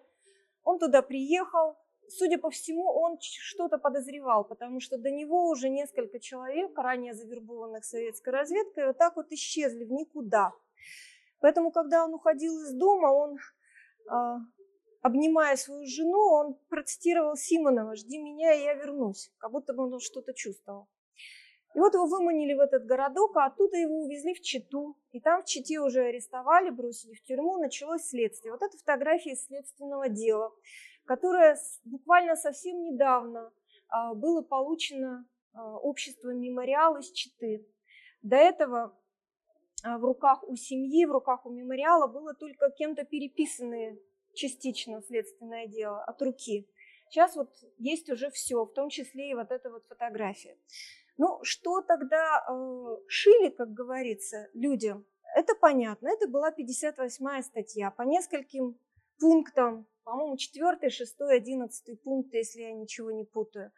Он 0.64 0.78
туда 0.78 1.02
приехал, 1.02 1.76
судя 2.08 2.38
по 2.38 2.50
всему, 2.50 2.84
он 2.84 3.18
что-то 3.20 3.78
подозревал, 3.78 4.44
потому 4.44 4.80
что 4.80 4.98
до 4.98 5.10
него 5.10 5.48
уже 5.48 5.68
несколько 5.68 6.18
человек, 6.20 6.76
ранее 6.76 7.14
завербованных 7.14 7.84
советской 7.84 8.30
разведкой, 8.30 8.86
вот 8.86 8.98
так 8.98 9.16
вот 9.16 9.30
исчезли 9.30 9.84
в 9.84 9.92
никуда. 9.92 10.52
Поэтому, 11.40 11.70
когда 11.70 12.04
он 12.04 12.14
уходил 12.14 12.52
из 12.62 12.72
дома, 12.72 13.06
он, 13.06 13.38
а, 14.08 14.38
обнимая 15.00 15.56
свою 15.56 15.86
жену, 15.86 16.18
он 16.18 16.54
процитировал 16.68 17.36
Симонова 17.36 17.96
«Жди 17.96 18.18
меня, 18.18 18.52
и 18.54 18.62
я 18.62 18.74
вернусь», 18.74 19.30
как 19.38 19.52
будто 19.52 19.72
бы 19.72 19.84
он 19.84 20.00
что-то 20.00 20.32
чувствовал. 20.34 20.88
И 21.74 21.78
вот 21.78 21.94
его 21.94 22.06
выманили 22.06 22.54
в 22.54 22.60
этот 22.60 22.86
городок, 22.86 23.36
а 23.36 23.46
оттуда 23.46 23.76
его 23.76 24.02
увезли 24.02 24.34
в 24.34 24.40
Читу. 24.40 24.96
И 25.12 25.20
там 25.20 25.42
в 25.42 25.44
Чите 25.44 25.80
уже 25.80 26.00
арестовали, 26.00 26.70
бросили 26.70 27.14
в 27.14 27.22
тюрьму, 27.22 27.58
началось 27.58 28.08
следствие. 28.08 28.52
Вот 28.52 28.62
это 28.62 28.76
фотография 28.78 29.32
из 29.32 29.44
следственного 29.44 30.08
дела 30.08 30.52
которое 31.08 31.56
буквально 31.84 32.36
совсем 32.36 32.82
недавно 32.82 33.50
а, 33.88 34.14
было 34.14 34.42
получено 34.42 35.26
а, 35.54 35.78
обществом 35.78 36.38
мемориал 36.38 36.98
из 36.98 37.10
Читы. 37.10 37.66
До 38.22 38.36
этого 38.36 38.94
а, 39.82 39.96
в 39.96 40.04
руках 40.04 40.44
у 40.44 40.54
семьи, 40.54 41.06
в 41.06 41.10
руках 41.10 41.46
у 41.46 41.50
мемориала 41.50 42.06
было 42.06 42.34
только 42.34 42.70
кем-то 42.70 43.04
переписанное 43.04 43.98
частично 44.38 45.02
следственное 45.02 45.66
дело 45.66 46.02
от 46.04 46.22
руки. 46.22 46.68
Сейчас 47.10 47.36
вот 47.36 47.50
есть 47.78 48.08
уже 48.10 48.30
все, 48.30 48.64
в 48.64 48.72
том 48.72 48.88
числе 48.88 49.30
и 49.30 49.34
вот 49.34 49.50
эта 49.50 49.70
вот 49.70 49.84
фотография. 49.86 50.56
Ну, 51.16 51.40
что 51.42 51.82
тогда 51.82 52.44
э, 52.48 52.96
шили, 53.08 53.50
как 53.50 53.72
говорится, 53.72 54.48
людям? 54.54 55.04
Это 55.34 55.54
понятно. 55.54 56.08
Это 56.08 56.28
была 56.28 56.50
58-я 56.50 57.42
статья. 57.42 57.90
По 57.90 58.02
нескольким 58.02 58.78
пунктам 59.18 59.86
по-моему, 60.08 60.38
4, 60.38 60.88
6, 60.88 61.20
11 61.20 62.02
пункт, 62.02 62.32
если 62.32 62.62
я 62.62 62.72
ничего 62.72 63.10
не 63.10 63.24
путаю. 63.24 63.72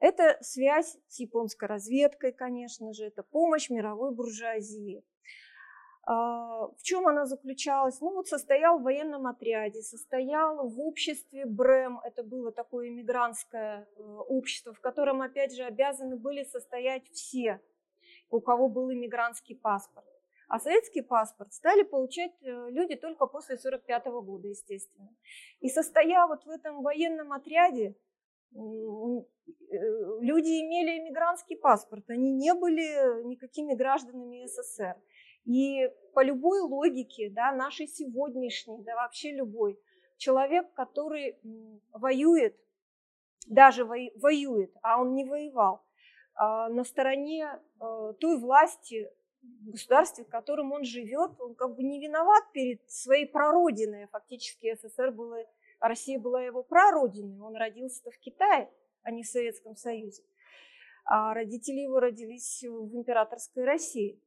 Это 0.00 0.36
связь 0.40 0.98
с 1.06 1.20
японской 1.20 1.66
разведкой, 1.66 2.32
конечно 2.32 2.92
же, 2.92 3.04
это 3.04 3.22
помощь 3.22 3.70
мировой 3.70 4.12
буржуазии. 4.12 5.04
А, 6.04 6.66
в 6.66 6.82
чем 6.82 7.06
она 7.06 7.26
заключалась? 7.26 8.00
Ну 8.00 8.12
вот 8.12 8.26
состоял 8.26 8.78
в 8.78 8.82
военном 8.82 9.26
отряде, 9.26 9.82
состоял 9.82 10.68
в 10.68 10.80
обществе 10.80 11.46
БРЭМ, 11.46 12.00
это 12.04 12.24
было 12.24 12.50
такое 12.50 12.88
иммигрантское 12.88 13.86
э, 13.96 14.02
общество, 14.02 14.74
в 14.74 14.80
котором, 14.80 15.22
опять 15.22 15.54
же, 15.54 15.62
обязаны 15.62 16.16
были 16.16 16.42
состоять 16.42 17.08
все, 17.10 17.60
у 18.30 18.40
кого 18.40 18.68
был 18.68 18.92
иммигрантский 18.92 19.54
паспорт. 19.54 20.06
А 20.48 20.58
советский 20.58 21.02
паспорт 21.02 21.52
стали 21.52 21.82
получать 21.82 22.32
э, 22.42 22.70
люди 22.70 22.96
только 22.96 23.26
после 23.26 23.54
1945 23.54 24.06
года, 24.24 24.48
естественно. 24.48 25.14
И 25.60 25.68
состоя 25.68 26.26
вот 26.26 26.44
в 26.44 26.50
этом 26.50 26.82
военном 26.82 27.32
отряде, 27.32 27.94
люди 28.54 30.50
имели 30.60 30.98
иммигрантский 30.98 31.56
паспорт, 31.56 32.04
они 32.08 32.32
не 32.32 32.54
были 32.54 33.22
никакими 33.24 33.74
гражданами 33.74 34.46
СССР. 34.46 34.96
И 35.44 35.90
по 36.14 36.22
любой 36.22 36.60
логике, 36.60 37.30
да, 37.30 37.52
нашей 37.52 37.88
сегодняшней, 37.88 38.82
да 38.82 38.94
вообще 38.94 39.32
любой, 39.32 39.78
человек, 40.16 40.72
который 40.74 41.36
воюет, 41.92 42.56
даже 43.48 43.84
воюет, 43.84 44.72
а 44.82 45.00
он 45.00 45.14
не 45.14 45.24
воевал, 45.24 45.84
а 46.34 46.68
на 46.68 46.84
стороне 46.84 47.58
э, 47.80 48.12
той 48.20 48.38
власти, 48.38 49.10
государстве, 49.42 50.24
в 50.24 50.28
котором 50.28 50.72
он 50.72 50.84
живет, 50.84 51.40
он 51.40 51.54
как 51.54 51.74
бы 51.74 51.82
не 51.82 52.00
виноват 52.00 52.44
перед 52.52 52.88
своей 52.90 53.26
прародиной. 53.26 54.06
Фактически 54.06 54.76
СССР 54.76 55.10
было, 55.10 55.44
Россия 55.88 56.18
была 56.18 56.42
его 56.42 56.62
прародиной. 56.62 57.40
Он 57.40 57.56
родился-то 57.56 58.10
в 58.10 58.18
Китае, 58.18 58.70
а 59.02 59.10
не 59.10 59.22
в 59.22 59.26
Советском 59.26 59.76
Союзе. 59.76 60.22
А 61.04 61.34
родители 61.34 61.80
его 61.80 61.98
родились 61.98 62.62
в 62.62 62.94
императорской 62.94 63.64
России. 63.64 64.20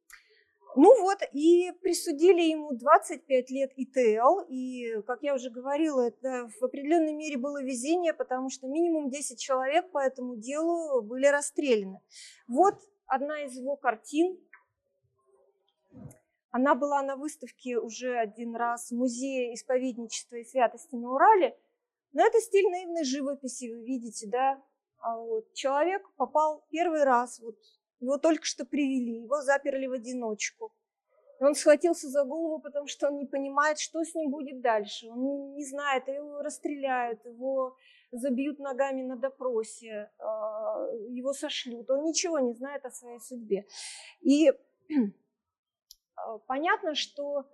Ну 0.77 1.01
вот, 1.01 1.19
и 1.31 1.71
присудили 1.81 2.41
ему 2.41 2.73
25 2.73 3.49
лет 3.49 3.71
ИТЛ, 3.77 4.41
и, 4.49 5.01
как 5.07 5.23
я 5.23 5.33
уже 5.33 5.49
говорила, 5.49 6.01
это 6.01 6.49
в 6.59 6.63
определенной 6.65 7.13
мере 7.13 7.37
было 7.37 7.63
везение, 7.63 8.13
потому 8.13 8.49
что 8.49 8.67
минимум 8.67 9.09
10 9.09 9.39
человек 9.39 9.89
по 9.91 9.99
этому 9.99 10.35
делу 10.35 11.01
были 11.01 11.27
расстреляны. 11.27 12.01
Вот 12.49 12.75
одна 13.05 13.45
из 13.45 13.53
его 13.53 13.77
картин, 13.77 14.37
она 16.55 16.73
была 16.73 17.01
на 17.01 17.17
выставке 17.17 17.77
уже 17.77 18.17
один 18.17 18.55
раз 18.55 18.89
в 18.89 18.95
Музее 18.95 19.53
исповедничества 19.55 20.37
и 20.37 20.45
святости 20.45 20.95
на 20.95 21.11
Урале. 21.11 21.53
Но 22.13 22.25
это 22.25 22.39
стиль 22.39 22.69
наивной 22.69 23.03
живописи, 23.03 23.69
вы 23.73 23.83
видите, 23.83 24.25
да? 24.29 24.63
А 24.99 25.17
вот 25.17 25.51
человек 25.51 26.09
попал 26.15 26.65
первый 26.69 27.03
раз, 27.03 27.41
вот 27.41 27.57
его 27.99 28.17
только 28.17 28.45
что 28.45 28.63
привели, 28.63 29.23
его 29.23 29.41
заперли 29.41 29.87
в 29.87 29.91
одиночку. 29.91 30.73
И 31.41 31.43
он 31.43 31.55
схватился 31.55 32.07
за 32.07 32.23
голову, 32.23 32.61
потому 32.61 32.87
что 32.87 33.09
он 33.09 33.17
не 33.17 33.25
понимает, 33.25 33.77
что 33.77 34.01
с 34.01 34.15
ним 34.15 34.31
будет 34.31 34.61
дальше. 34.61 35.09
Он 35.09 35.55
не 35.55 35.65
знает, 35.65 36.07
его 36.07 36.41
расстреляют, 36.41 37.25
его 37.25 37.75
забьют 38.13 38.59
ногами 38.59 39.01
на 39.01 39.17
допросе, 39.17 40.09
а, 40.19 40.87
его 41.09 41.33
сошлют. 41.33 41.89
Он 41.89 42.05
ничего 42.05 42.39
не 42.39 42.53
знает 42.53 42.85
о 42.85 42.91
своей 42.91 43.19
судьбе. 43.19 43.65
И 44.21 44.53
понятно, 46.47 46.95
что 46.95 47.45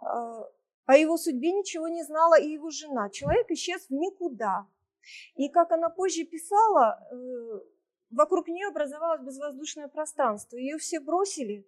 о 0.00 0.96
его 0.96 1.16
судьбе 1.16 1.52
ничего 1.52 1.88
не 1.88 2.02
знала 2.02 2.38
и 2.38 2.50
его 2.50 2.70
жена. 2.70 3.08
Человек 3.10 3.50
исчез 3.50 3.86
в 3.86 3.90
никуда. 3.90 4.66
И 5.36 5.48
как 5.48 5.72
она 5.72 5.90
позже 5.90 6.24
писала, 6.24 6.98
э, 7.10 7.60
вокруг 8.10 8.48
нее 8.48 8.68
образовалось 8.68 9.22
безвоздушное 9.22 9.88
пространство. 9.88 10.56
Ее 10.56 10.78
все 10.78 11.00
бросили, 11.00 11.66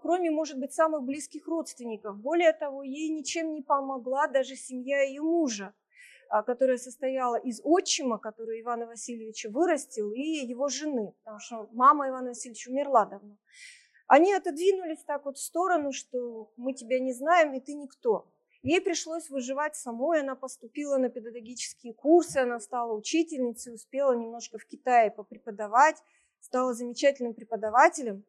кроме, 0.00 0.30
может 0.30 0.58
быть, 0.58 0.72
самых 0.72 1.02
близких 1.02 1.46
родственников. 1.46 2.16
Более 2.16 2.52
того, 2.54 2.82
ей 2.82 3.10
ничем 3.10 3.52
не 3.52 3.60
помогла 3.60 4.26
даже 4.26 4.56
семья 4.56 5.02
ее 5.02 5.20
мужа, 5.20 5.74
которая 6.46 6.78
состояла 6.78 7.36
из 7.36 7.60
отчима, 7.62 8.18
который 8.18 8.62
Ивана 8.62 8.86
Васильевича 8.86 9.50
вырастил, 9.50 10.12
и 10.12 10.20
его 10.20 10.68
жены, 10.68 11.12
потому 11.18 11.40
что 11.40 11.68
мама 11.72 12.08
Ивана 12.08 12.28
Васильевича 12.28 12.70
умерла 12.70 13.04
давно. 13.04 13.36
Они 14.10 14.34
отодвинулись 14.34 15.04
так 15.04 15.24
вот 15.24 15.38
в 15.38 15.40
сторону, 15.40 15.92
что 15.92 16.50
мы 16.56 16.72
тебя 16.72 16.98
не 16.98 17.12
знаем, 17.12 17.54
и 17.54 17.60
ты 17.60 17.74
никто. 17.74 18.26
Ей 18.64 18.80
пришлось 18.80 19.30
выживать 19.30 19.76
самой, 19.76 20.22
она 20.22 20.34
поступила 20.34 20.96
на 20.96 21.10
педагогические 21.10 21.94
курсы, 21.94 22.38
она 22.38 22.58
стала 22.58 22.92
учительницей, 22.92 23.72
успела 23.72 24.12
немножко 24.16 24.58
в 24.58 24.66
Китае 24.66 25.12
попреподавать, 25.12 26.02
стала 26.40 26.74
замечательным 26.74 27.34
преподавателем. 27.34 28.24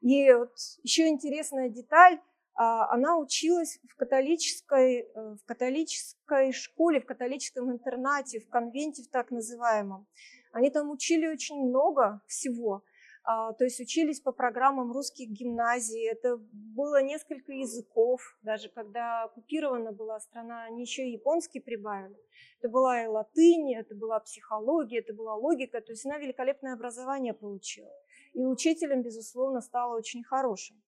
И 0.00 0.32
вот 0.32 0.56
еще 0.82 1.06
интересная 1.06 1.68
деталь, 1.68 2.18
а, 2.54 2.92
она 2.92 3.16
училась 3.16 3.78
в 3.88 3.94
католической, 3.94 5.02
э, 5.02 5.36
в 5.40 5.44
католической 5.46 6.50
школе, 6.50 7.00
в 7.00 7.06
католическом 7.06 7.70
интернате, 7.70 8.40
в 8.40 8.48
конвенте 8.48 9.04
в 9.04 9.08
так 9.08 9.30
называемом. 9.30 10.04
Они 10.50 10.68
там 10.68 10.90
учили 10.90 11.28
очень 11.28 11.64
много 11.64 12.20
всего. 12.26 12.82
А, 13.24 13.52
то 13.52 13.64
есть 13.64 13.78
учились 13.78 14.20
по 14.20 14.32
программам 14.32 14.90
русских 14.90 15.28
гимназий, 15.28 16.08
это 16.08 16.38
было 16.52 17.02
несколько 17.02 17.52
языков, 17.52 18.20
даже 18.42 18.68
когда 18.68 19.24
оккупирована 19.24 19.92
была 19.92 20.18
страна, 20.18 20.64
они 20.64 20.82
еще 20.82 21.06
и 21.06 21.12
японский 21.12 21.60
прибавили. 21.60 22.16
Это 22.58 22.68
была 22.68 23.04
и 23.04 23.06
латынь, 23.06 23.74
это 23.74 23.94
была 23.94 24.18
психология, 24.18 24.98
это 24.98 25.14
была 25.14 25.36
логика, 25.36 25.80
то 25.80 25.92
есть 25.92 26.04
она 26.04 26.18
великолепное 26.18 26.74
образование 26.74 27.32
получила. 27.32 27.92
И 28.32 28.44
учителем, 28.44 29.02
безусловно, 29.02 29.60
стала 29.60 29.96
очень 29.96 30.24
хорошим. 30.24 30.82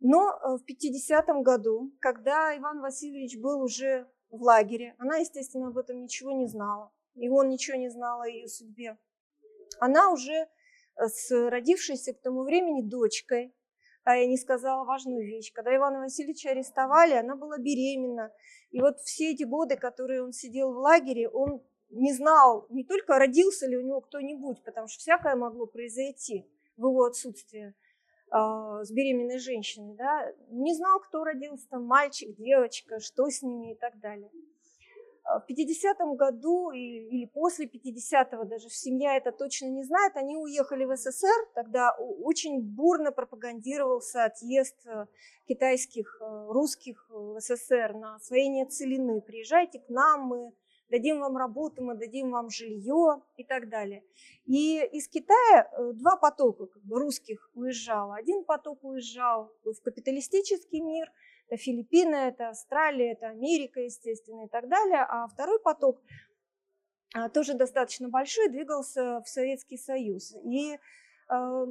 Но 0.00 0.30
э, 0.30 0.58
в 0.58 0.64
50-м 0.68 1.42
году, 1.42 1.92
когда 2.00 2.56
Иван 2.56 2.80
Васильевич 2.80 3.38
был 3.38 3.62
уже 3.62 4.08
в 4.30 4.42
лагере, 4.42 4.96
она, 4.98 5.18
естественно, 5.18 5.68
об 5.68 5.78
этом 5.78 6.02
ничего 6.02 6.32
не 6.32 6.46
знала, 6.46 6.92
и 7.14 7.28
он 7.28 7.48
ничего 7.48 7.76
не 7.76 7.88
знал 7.88 8.20
о 8.20 8.28
ее 8.28 8.48
судьбе. 8.48 8.98
Она 9.78 10.10
уже 10.10 10.48
с 10.96 11.30
родившейся 11.50 12.14
к 12.14 12.20
тому 12.20 12.42
времени 12.42 12.82
дочкой. 12.82 13.54
А 14.04 14.16
я 14.16 14.26
не 14.26 14.36
сказала 14.36 14.84
важную 14.84 15.26
вещь. 15.26 15.52
Когда 15.52 15.74
Ивана 15.74 15.98
Васильевича 15.98 16.50
арестовали, 16.50 17.14
она 17.14 17.34
была 17.34 17.58
беременна. 17.58 18.32
И 18.70 18.80
вот 18.80 19.00
все 19.00 19.32
эти 19.32 19.42
годы, 19.42 19.76
которые 19.76 20.22
он 20.22 20.32
сидел 20.32 20.72
в 20.72 20.78
лагере, 20.78 21.28
он 21.28 21.60
не 21.90 22.12
знал 22.12 22.66
не 22.70 22.84
только 22.84 23.18
родился 23.18 23.66
ли 23.66 23.76
у 23.76 23.82
него 23.82 24.00
кто-нибудь, 24.00 24.62
потому 24.64 24.88
что 24.88 25.00
всякое 25.00 25.36
могло 25.36 25.66
произойти 25.66 26.48
в 26.76 26.86
его 26.86 27.04
отсутствие 27.04 27.74
э, 28.32 28.36
с 28.82 28.90
беременной 28.90 29.38
женщиной, 29.38 29.94
да, 29.96 30.32
не 30.50 30.74
знал, 30.74 31.00
кто 31.00 31.24
родился, 31.24 31.68
там 31.68 31.84
мальчик, 31.84 32.34
девочка, 32.36 33.00
что 33.00 33.28
с 33.28 33.42
ними 33.42 33.72
и 33.72 33.76
так 33.76 33.98
далее. 34.00 34.30
А, 35.26 35.40
в 35.40 35.50
50-м 35.50 36.16
году 36.16 36.70
или 36.70 37.26
после 37.26 37.66
50-го, 37.66 38.44
даже 38.44 38.68
семья 38.70 39.16
это 39.16 39.32
точно 39.32 39.66
не 39.66 39.82
знает, 39.82 40.16
они 40.16 40.36
уехали 40.36 40.84
в 40.84 40.96
СССР, 40.96 41.48
тогда 41.54 41.90
очень 41.98 42.62
бурно 42.62 43.10
пропагандировался 43.10 44.24
отъезд 44.24 44.76
э, 44.86 45.06
китайских, 45.48 46.18
э, 46.20 46.46
русских 46.48 47.06
в 47.10 47.40
СССР 47.40 47.94
на 47.94 48.14
освоение 48.16 48.66
целины. 48.66 49.20
Приезжайте 49.20 49.80
к 49.80 49.88
нам, 49.88 50.26
мы 50.28 50.52
дадим 50.90 51.18
вам 51.18 51.36
работу, 51.36 51.82
мы 51.82 51.96
дадим 51.96 52.30
вам 52.30 52.48
жилье 52.48 53.20
и 53.36 53.42
так 53.42 53.68
далее. 53.68 54.04
И 54.44 54.78
из 54.92 55.08
Китая 55.08 55.68
э, 55.72 55.92
два 55.94 56.16
потока 56.16 56.66
как 56.66 56.82
бы, 56.84 57.00
русских 57.00 57.50
уезжало. 57.54 58.14
Один 58.14 58.44
поток 58.44 58.84
уезжал 58.84 59.50
в 59.64 59.82
капиталистический 59.82 60.80
мир– 60.80 61.10
это 61.48 61.56
Филиппины, 61.56 62.14
это 62.16 62.48
Австралия, 62.48 63.12
это 63.12 63.28
Америка, 63.28 63.80
естественно, 63.80 64.46
и 64.46 64.48
так 64.48 64.68
далее. 64.68 65.04
А 65.08 65.26
второй 65.28 65.60
поток 65.60 66.00
а, 67.14 67.28
тоже 67.28 67.54
достаточно 67.54 68.08
большой, 68.08 68.48
двигался 68.48 69.22
в 69.24 69.28
Советский 69.28 69.78
Союз. 69.78 70.34
И 70.44 70.74
э, 70.74 71.66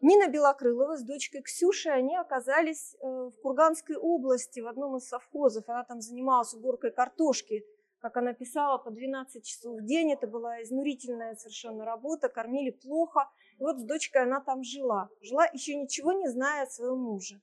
Нина 0.00 0.28
Белокрылова 0.28 0.96
с 0.96 1.02
дочкой 1.02 1.42
Ксюшей, 1.42 1.92
они 1.92 2.16
оказались 2.16 2.94
э, 2.94 3.06
в 3.06 3.32
Курганской 3.42 3.96
области 3.96 4.60
в 4.60 4.68
одном 4.68 4.96
из 4.96 5.08
совхозов. 5.08 5.68
Она 5.68 5.84
там 5.84 6.00
занималась 6.00 6.54
уборкой 6.54 6.92
картошки, 6.92 7.64
как 8.00 8.16
она 8.16 8.32
писала, 8.32 8.78
по 8.78 8.90
12 8.90 9.44
часов 9.44 9.80
в 9.80 9.84
день. 9.84 10.12
Это 10.12 10.26
была 10.26 10.62
изнурительная 10.62 11.34
совершенно 11.34 11.84
работа, 11.84 12.28
кормили 12.28 12.70
плохо. 12.70 13.28
И 13.58 13.62
вот 13.62 13.78
с 13.78 13.82
дочкой 13.82 14.22
она 14.22 14.40
там 14.40 14.62
жила. 14.62 15.10
Жила 15.20 15.46
еще 15.52 15.74
ничего 15.74 16.12
не 16.12 16.28
зная 16.28 16.62
о 16.62 16.70
своем 16.70 16.98
муже. 16.98 17.40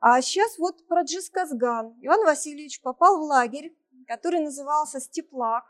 А 0.00 0.22
сейчас 0.22 0.58
вот 0.58 0.86
про 0.86 1.02
Джисказган. 1.02 1.96
Иван 2.02 2.24
Васильевич 2.24 2.80
попал 2.80 3.18
в 3.18 3.22
лагерь, 3.22 3.74
который 4.06 4.40
назывался 4.40 5.00
Степлак. 5.00 5.64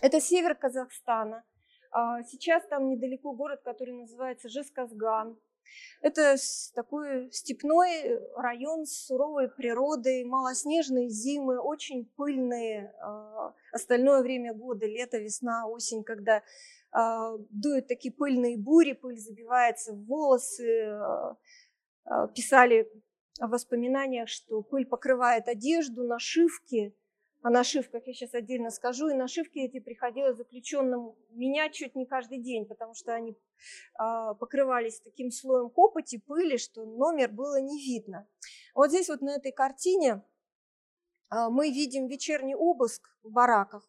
Это 0.00 0.20
север 0.20 0.54
Казахстана. 0.54 1.44
А 1.90 2.22
сейчас 2.22 2.66
там 2.66 2.88
недалеко 2.88 3.32
город, 3.32 3.60
который 3.62 3.92
называется 3.92 4.48
Жесказган. 4.48 5.38
Это 6.00 6.36
такой 6.74 7.30
степной 7.32 8.20
район 8.36 8.86
с 8.86 9.06
суровой 9.06 9.48
природой, 9.48 10.24
малоснежные 10.24 11.08
зимы, 11.08 11.58
очень 11.58 12.06
пыльные 12.16 12.94
а, 13.02 13.52
остальное 13.72 14.22
время 14.22 14.54
года, 14.54 14.86
лето, 14.86 15.18
весна, 15.18 15.66
осень, 15.66 16.04
когда 16.04 16.42
а, 16.92 17.36
дуют 17.50 17.88
такие 17.88 18.14
пыльные 18.14 18.56
бури, 18.56 18.92
пыль 18.92 19.18
забивается 19.18 19.92
в 19.92 20.06
волосы, 20.06 20.98
писали 22.34 22.88
в 23.38 23.48
воспоминаниях, 23.48 24.28
что 24.28 24.62
пыль 24.62 24.86
покрывает 24.86 25.48
одежду, 25.48 26.04
нашивки. 26.04 26.94
О 27.42 27.50
нашивках 27.50 28.06
я 28.06 28.12
сейчас 28.12 28.34
отдельно 28.34 28.70
скажу. 28.70 29.08
И 29.08 29.14
нашивки 29.14 29.58
эти 29.58 29.78
приходилось 29.78 30.36
заключенным 30.36 31.14
менять 31.30 31.74
чуть 31.74 31.94
не 31.94 32.06
каждый 32.06 32.38
день, 32.38 32.66
потому 32.66 32.94
что 32.94 33.14
они 33.14 33.36
а, 33.98 34.34
покрывались 34.34 35.00
таким 35.00 35.30
слоем 35.30 35.70
копоти, 35.70 36.18
пыли, 36.18 36.56
что 36.56 36.84
номер 36.84 37.30
было 37.30 37.60
не 37.60 37.78
видно. 37.78 38.26
Вот 38.74 38.90
здесь 38.90 39.08
вот 39.08 39.20
на 39.20 39.36
этой 39.36 39.52
картине 39.52 40.24
а, 41.28 41.50
мы 41.50 41.70
видим 41.70 42.08
вечерний 42.08 42.54
обыск 42.54 43.16
в 43.22 43.30
бараках. 43.30 43.88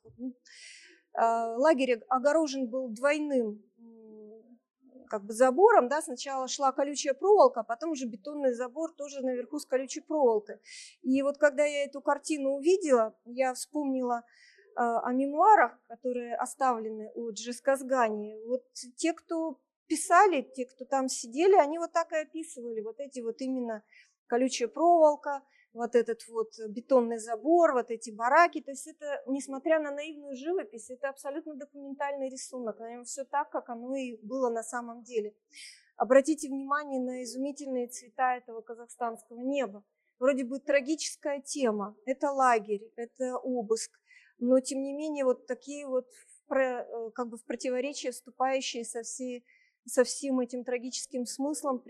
А, 1.13 1.55
лагерь 1.57 2.03
огорожен 2.09 2.67
был 2.69 2.89
двойным 2.89 3.63
как 5.07 5.25
бы 5.25 5.33
забором, 5.33 5.87
да, 5.87 6.01
сначала 6.01 6.47
шла 6.47 6.71
колючая 6.71 7.13
проволока, 7.13 7.61
а 7.61 7.63
потом 7.63 7.91
уже 7.91 8.05
бетонный 8.05 8.53
забор 8.53 8.93
тоже 8.93 9.21
наверху 9.21 9.59
с 9.59 9.65
колючей 9.65 10.01
проволокой. 10.01 10.57
И 11.01 11.21
вот 11.21 11.37
когда 11.37 11.65
я 11.65 11.85
эту 11.85 12.01
картину 12.01 12.55
увидела, 12.55 13.15
я 13.25 13.53
вспомнила 13.53 14.23
э, 14.75 14.81
о 14.81 15.11
мемуарах, 15.13 15.79
которые 15.87 16.35
оставлены 16.35 17.11
у 17.15 17.31
Джесказгани. 17.31 18.39
Вот 18.45 18.63
те, 18.95 19.13
кто 19.13 19.59
писали, 19.87 20.41
те, 20.41 20.65
кто 20.65 20.85
там 20.85 21.07
сидели, 21.07 21.55
они 21.55 21.79
вот 21.79 21.91
так 21.91 22.11
и 22.11 22.17
описывали 22.17 22.81
вот 22.81 22.99
эти 22.99 23.21
вот 23.21 23.41
именно 23.41 23.83
колючая 24.27 24.67
проволока, 24.67 25.41
вот 25.77 25.95
этот 25.95 26.27
вот 26.27 26.51
бетонный 26.69 27.19
забор, 27.19 27.73
вот 27.73 27.91
эти 27.91 28.11
бараки. 28.11 28.61
То 28.61 28.71
есть 28.71 28.87
это, 28.87 29.23
несмотря 29.27 29.79
на 29.79 29.91
наивную 29.91 30.35
живопись, 30.35 30.89
это 30.89 31.09
абсолютно 31.09 31.55
документальный 31.55 32.29
рисунок. 32.29 32.79
Наверное, 32.79 33.05
все 33.05 33.23
так, 33.23 33.49
как 33.51 33.69
оно 33.69 33.95
и 33.95 34.17
было 34.23 34.49
на 34.49 34.63
самом 34.63 35.03
деле. 35.03 35.35
Обратите 35.95 36.49
внимание 36.49 36.99
на 36.99 37.23
изумительные 37.23 37.87
цвета 37.87 38.35
этого 38.35 38.61
казахстанского 38.61 39.39
неба. 39.39 39.83
Вроде 40.19 40.43
бы 40.43 40.59
трагическая 40.59 41.41
тема. 41.41 41.95
Это 42.05 42.31
лагерь, 42.31 42.91
это 42.95 43.37
обыск. 43.37 43.91
Но, 44.39 44.59
тем 44.59 44.81
не 44.81 44.93
менее, 44.93 45.25
вот 45.25 45.47
такие 45.47 45.87
вот 45.87 46.07
э, 46.49 47.11
как 47.13 47.29
бы 47.29 47.37
в 47.37 47.45
противоречие 47.45 48.11
вступающие 48.11 48.83
со, 48.83 49.03
всей, 49.03 49.45
со 49.85 50.03
всем 50.03 50.39
этим 50.39 50.63
трагическим 50.63 51.25
смыслом 51.25 51.83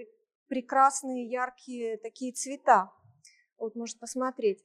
прекрасные, 0.48 1.30
яркие 1.30 1.98
такие 1.98 2.34
цвета 2.34 2.92
вот 3.58 3.76
может 3.76 4.00
посмотреть. 4.00 4.64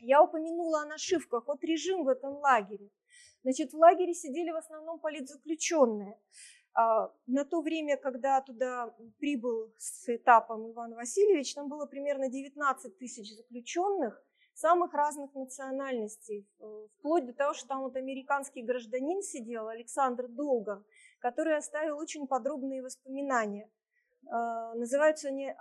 Я 0.00 0.22
упомянула 0.22 0.82
о 0.82 0.86
нашивках. 0.86 1.46
Вот 1.46 1.64
режим 1.64 2.04
в 2.04 2.08
этом 2.08 2.34
лагере. 2.38 2.90
Значит, 3.42 3.72
в 3.72 3.78
лагере 3.78 4.14
сидели 4.14 4.50
в 4.50 4.56
основном 4.56 4.98
политзаключенные. 4.98 6.18
А, 6.74 7.10
на 7.26 7.44
то 7.44 7.62
время, 7.62 7.96
когда 7.96 8.40
туда 8.42 8.94
прибыл 9.18 9.72
с 9.78 10.14
этапом 10.14 10.70
Иван 10.70 10.94
Васильевич, 10.94 11.54
там 11.54 11.68
было 11.68 11.86
примерно 11.86 12.28
19 12.28 12.98
тысяч 12.98 13.34
заключенных. 13.34 14.22
самых 14.52 14.94
разных 14.94 15.34
национальностей, 15.34 16.48
вплоть 16.98 17.26
до 17.26 17.34
того, 17.34 17.52
что 17.52 17.68
там 17.68 17.82
вот 17.82 17.94
американский 17.94 18.62
гражданин 18.62 19.22
сидел, 19.22 19.68
Александр 19.68 20.28
Долган, 20.28 20.82
который 21.18 21.58
оставил 21.58 21.98
очень 21.98 22.26
подробные 22.26 22.82
воспоминания. 22.82 23.70
Называются 24.22 25.28
они 25.28 25.54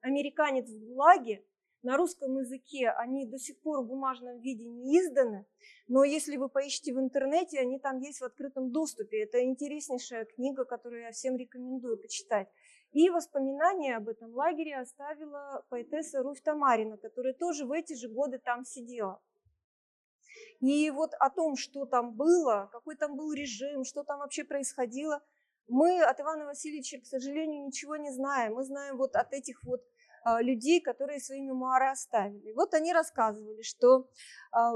«Американец 0.00 0.66
в 0.70 0.80
ГУЛАГе», 0.80 1.44
на 1.82 1.96
русском 1.96 2.36
языке 2.38 2.90
они 2.90 3.26
до 3.26 3.38
сих 3.38 3.60
пор 3.60 3.82
в 3.82 3.86
бумажном 3.86 4.40
виде 4.40 4.64
не 4.64 4.98
изданы, 4.98 5.46
но 5.86 6.04
если 6.04 6.36
вы 6.36 6.48
поищете 6.48 6.92
в 6.92 6.98
интернете, 6.98 7.60
они 7.60 7.78
там 7.78 7.98
есть 7.98 8.20
в 8.20 8.24
открытом 8.24 8.72
доступе. 8.72 9.22
Это 9.22 9.42
интереснейшая 9.44 10.24
книга, 10.24 10.64
которую 10.64 11.02
я 11.02 11.12
всем 11.12 11.36
рекомендую 11.36 11.98
почитать. 11.98 12.48
И 12.92 13.10
воспоминания 13.10 13.96
об 13.96 14.08
этом 14.08 14.34
лагере 14.34 14.76
оставила 14.78 15.64
поэтесса 15.68 16.22
Руфь 16.22 16.40
Тамарина, 16.40 16.96
которая 16.96 17.34
тоже 17.34 17.66
в 17.66 17.72
эти 17.72 17.94
же 17.94 18.08
годы 18.08 18.38
там 18.38 18.64
сидела. 18.64 19.20
И 20.60 20.90
вот 20.90 21.14
о 21.20 21.30
том, 21.30 21.56
что 21.56 21.84
там 21.84 22.14
было, 22.14 22.68
какой 22.72 22.96
там 22.96 23.16
был 23.16 23.32
режим, 23.32 23.84
что 23.84 24.02
там 24.02 24.18
вообще 24.20 24.44
происходило, 24.44 25.22
мы 25.68 26.02
от 26.02 26.18
Ивана 26.20 26.46
Васильевича, 26.46 26.98
к 27.00 27.06
сожалению, 27.06 27.66
ничего 27.66 27.96
не 27.96 28.10
знаем. 28.10 28.54
Мы 28.54 28.64
знаем 28.64 28.96
вот 28.96 29.14
от 29.16 29.32
этих 29.32 29.62
вот 29.62 29.82
людей, 30.40 30.80
которые 30.80 31.20
свои 31.20 31.40
мемуары 31.40 31.90
оставили. 31.90 32.52
Вот 32.52 32.74
они 32.74 32.92
рассказывали, 32.92 33.62
что, 33.62 34.08
а, 34.52 34.74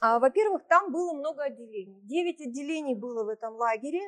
а, 0.00 0.18
во-первых, 0.18 0.66
там 0.68 0.92
было 0.92 1.12
много 1.12 1.44
отделений. 1.44 2.00
Девять 2.02 2.40
отделений 2.40 2.94
было 2.94 3.24
в 3.24 3.28
этом 3.28 3.54
лагере. 3.54 4.02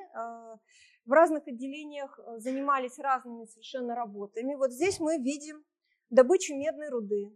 В 1.05 1.13
разных 1.13 1.47
отделениях 1.47 2.19
занимались 2.39 2.99
разными 2.99 3.45
совершенно 3.45 3.95
работами. 3.95 4.57
Вот 4.57 4.73
здесь 4.73 4.99
мы 4.99 5.19
видим 5.19 5.65
добычу 6.11 6.57
медной 6.57 6.89
руды, 6.89 7.31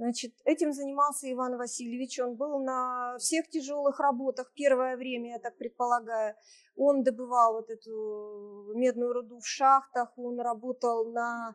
Значит, 0.00 0.32
этим 0.46 0.72
занимался 0.72 1.30
Иван 1.30 1.58
Васильевич. 1.58 2.18
Он 2.20 2.34
был 2.34 2.58
на 2.58 3.18
всех 3.18 3.50
тяжелых 3.50 4.00
работах 4.00 4.50
первое 4.54 4.96
время, 4.96 5.32
я 5.32 5.38
так 5.38 5.58
предполагаю. 5.58 6.36
Он 6.74 7.02
добывал 7.02 7.52
вот 7.52 7.68
эту 7.68 8.72
медную 8.74 9.12
руду 9.12 9.40
в 9.40 9.46
шахтах, 9.46 10.16
он 10.16 10.40
работал 10.40 11.12
на 11.12 11.54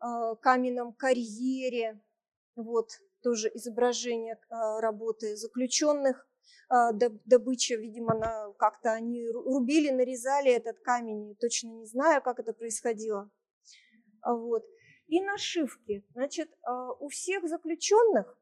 э, 0.00 0.36
каменном 0.40 0.92
карьере. 0.92 2.00
Вот 2.54 2.90
тоже 3.20 3.50
изображение 3.52 4.34
э, 4.36 4.78
работы 4.78 5.34
заключенных. 5.34 6.24
Э, 6.70 6.92
добыча, 6.92 7.74
видимо, 7.74 8.14
на, 8.14 8.52
как-то 8.58 8.92
они 8.92 9.26
рубили, 9.28 9.90
нарезали 9.90 10.52
этот 10.52 10.78
камень, 10.78 11.34
точно 11.40 11.70
не 11.70 11.86
знаю, 11.86 12.22
как 12.22 12.38
это 12.38 12.52
происходило. 12.52 13.28
Вот 14.24 14.62
и 15.12 15.20
нашивки. 15.20 16.02
Значит, 16.14 16.50
а, 16.62 16.92
у 16.92 17.08
всех 17.08 17.46
заключенных, 17.46 18.38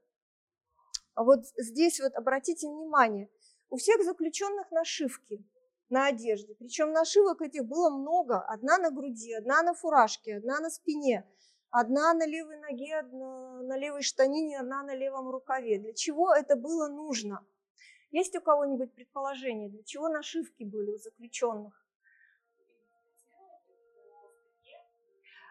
вот 1.17 1.41
здесь 1.57 1.99
вот 1.99 2.15
обратите 2.15 2.69
внимание, 2.69 3.29
у 3.71 3.77
всех 3.77 4.05
заключенных 4.05 4.71
нашивки 4.71 5.45
на 5.89 6.07
одежде. 6.07 6.55
Причем 6.55 6.93
нашивок 6.93 7.43
этих 7.43 7.65
было 7.65 7.91
много. 7.91 8.41
Одна 8.41 8.79
на 8.79 8.93
груди, 8.93 9.33
одна 9.33 9.63
на 9.63 9.75
фуражке, 9.75 10.37
одна 10.37 10.61
на 10.61 10.71
спине, 10.71 11.29
одна 11.71 12.15
на 12.15 12.25
левой 12.25 12.61
ноге, 12.61 13.01
одна 13.01 13.63
на 13.63 13.77
левой 13.77 14.03
штанине, 14.03 14.61
одна 14.61 14.85
на 14.85 14.95
левом 14.95 15.29
рукаве. 15.29 15.81
Для 15.81 15.93
чего 15.93 16.33
это 16.33 16.55
было 16.55 16.87
нужно? 16.87 17.45
Есть 18.13 18.37
у 18.37 18.41
кого-нибудь 18.41 18.95
предположение, 18.95 19.71
для 19.71 19.83
чего 19.83 20.09
нашивки 20.09 20.63
были 20.63 20.91
у 20.91 20.99
заключенных? 20.99 21.85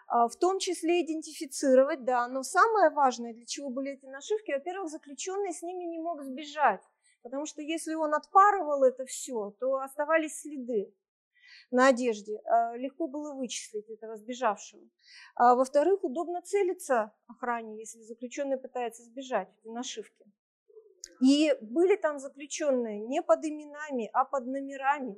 В 0.09 0.35
том 0.39 0.59
числе 0.59 1.03
идентифицировать, 1.03 2.03
да, 2.03 2.27
но 2.27 2.43
самое 2.43 2.89
важное, 2.89 3.33
для 3.33 3.45
чего 3.45 3.69
были 3.69 3.91
эти 3.91 4.05
нашивки, 4.05 4.51
во-первых, 4.51 4.89
заключенный 4.89 5.53
с 5.53 5.61
ними 5.61 5.83
не 5.83 5.99
мог 5.99 6.23
сбежать, 6.23 6.81
потому 7.21 7.45
что 7.45 7.61
если 7.61 7.93
он 7.93 8.13
отпарывал 8.13 8.83
это 8.83 9.05
все, 9.05 9.51
то 9.59 9.75
оставались 9.75 10.41
следы 10.41 10.93
на 11.71 11.87
одежде, 11.87 12.41
а, 12.45 12.75
легко 12.75 13.07
было 13.07 13.33
вычислить 13.33 13.89
этого 13.89 14.15
сбежавшего. 14.15 14.83
А, 15.35 15.55
во-вторых, 15.55 16.03
удобно 16.03 16.41
целиться 16.41 17.13
охране, 17.27 17.79
если 17.79 18.01
заключенный 18.01 18.57
пытается 18.57 19.03
сбежать, 19.03 19.49
эти 19.59 19.69
нашивки. 19.69 20.25
И 21.21 21.53
были 21.61 21.95
там 21.97 22.17
заключенные 22.17 23.01
не 23.01 23.21
под 23.21 23.43
именами, 23.43 24.09
а 24.13 24.25
под 24.25 24.45
номерами 24.47 25.17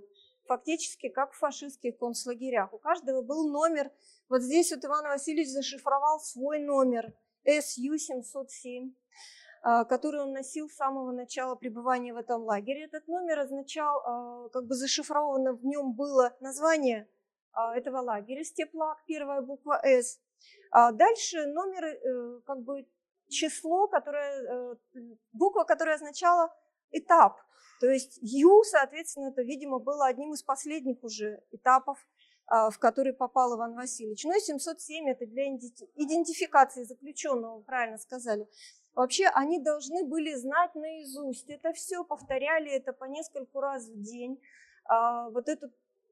фактически 0.51 1.07
как 1.07 1.31
в 1.31 1.37
фашистских 1.37 1.97
концлагерях. 1.97 2.73
У 2.73 2.77
каждого 2.77 3.21
был 3.21 3.49
номер. 3.49 3.89
Вот 4.27 4.41
здесь 4.41 4.71
вот 4.71 4.83
Иван 4.83 5.05
Васильевич 5.05 5.47
зашифровал 5.47 6.19
свой 6.19 6.59
номер 6.59 7.13
СЮ-707, 7.45 8.93
а, 9.63 9.85
который 9.85 10.19
он 10.19 10.33
носил 10.33 10.67
с 10.67 10.75
самого 10.75 11.11
начала 11.13 11.55
пребывания 11.55 12.13
в 12.13 12.17
этом 12.17 12.41
лагере. 12.43 12.83
Этот 12.83 13.07
номер 13.07 13.39
означал, 13.39 14.01
а, 14.05 14.49
как 14.49 14.65
бы 14.65 14.75
зашифровано 14.75 15.53
в 15.53 15.63
нем 15.63 15.93
было 15.93 16.35
название 16.41 17.07
а, 17.53 17.73
этого 17.77 18.01
лагеря, 18.01 18.43
степлаг, 18.43 18.97
первая 19.07 19.41
буква 19.41 19.79
«С». 19.83 20.19
Дальше 20.73 21.45
номер, 21.47 21.83
э, 21.85 22.41
как 22.45 22.63
бы 22.63 22.87
число, 23.29 23.87
которое, 23.87 24.73
э, 24.73 24.75
буква, 25.31 25.63
которая 25.65 25.95
означала 25.95 26.49
этап– 26.91 27.37
то 27.81 27.89
есть 27.89 28.19
Ю, 28.21 28.63
соответственно, 28.63 29.29
это, 29.29 29.41
видимо, 29.41 29.79
было 29.79 30.05
одним 30.05 30.33
из 30.33 30.43
последних 30.43 31.03
уже 31.03 31.43
этапов, 31.49 31.97
а, 32.45 32.69
в 32.69 32.77
который 32.77 33.11
попал 33.11 33.57
Иван 33.57 33.73
Васильевич. 33.73 34.23
Ну 34.23 34.37
и 34.37 34.39
707 34.39 35.09
это 35.09 35.25
для 35.25 35.47
идентификации 35.47 36.83
заключенного, 36.83 37.61
правильно 37.61 37.97
сказали. 37.97 38.47
Вообще 38.93 39.25
они 39.33 39.59
должны 39.59 40.05
были 40.05 40.35
знать 40.35 40.75
наизусть. 40.75 41.49
Это 41.49 41.73
все 41.73 42.03
повторяли, 42.03 42.69
это 42.69 42.93
по 42.93 43.05
нескольку 43.05 43.59
раз 43.59 43.87
в 43.87 43.99
день. 43.99 44.39
А, 44.85 45.31
вот 45.31 45.49
это 45.49 45.71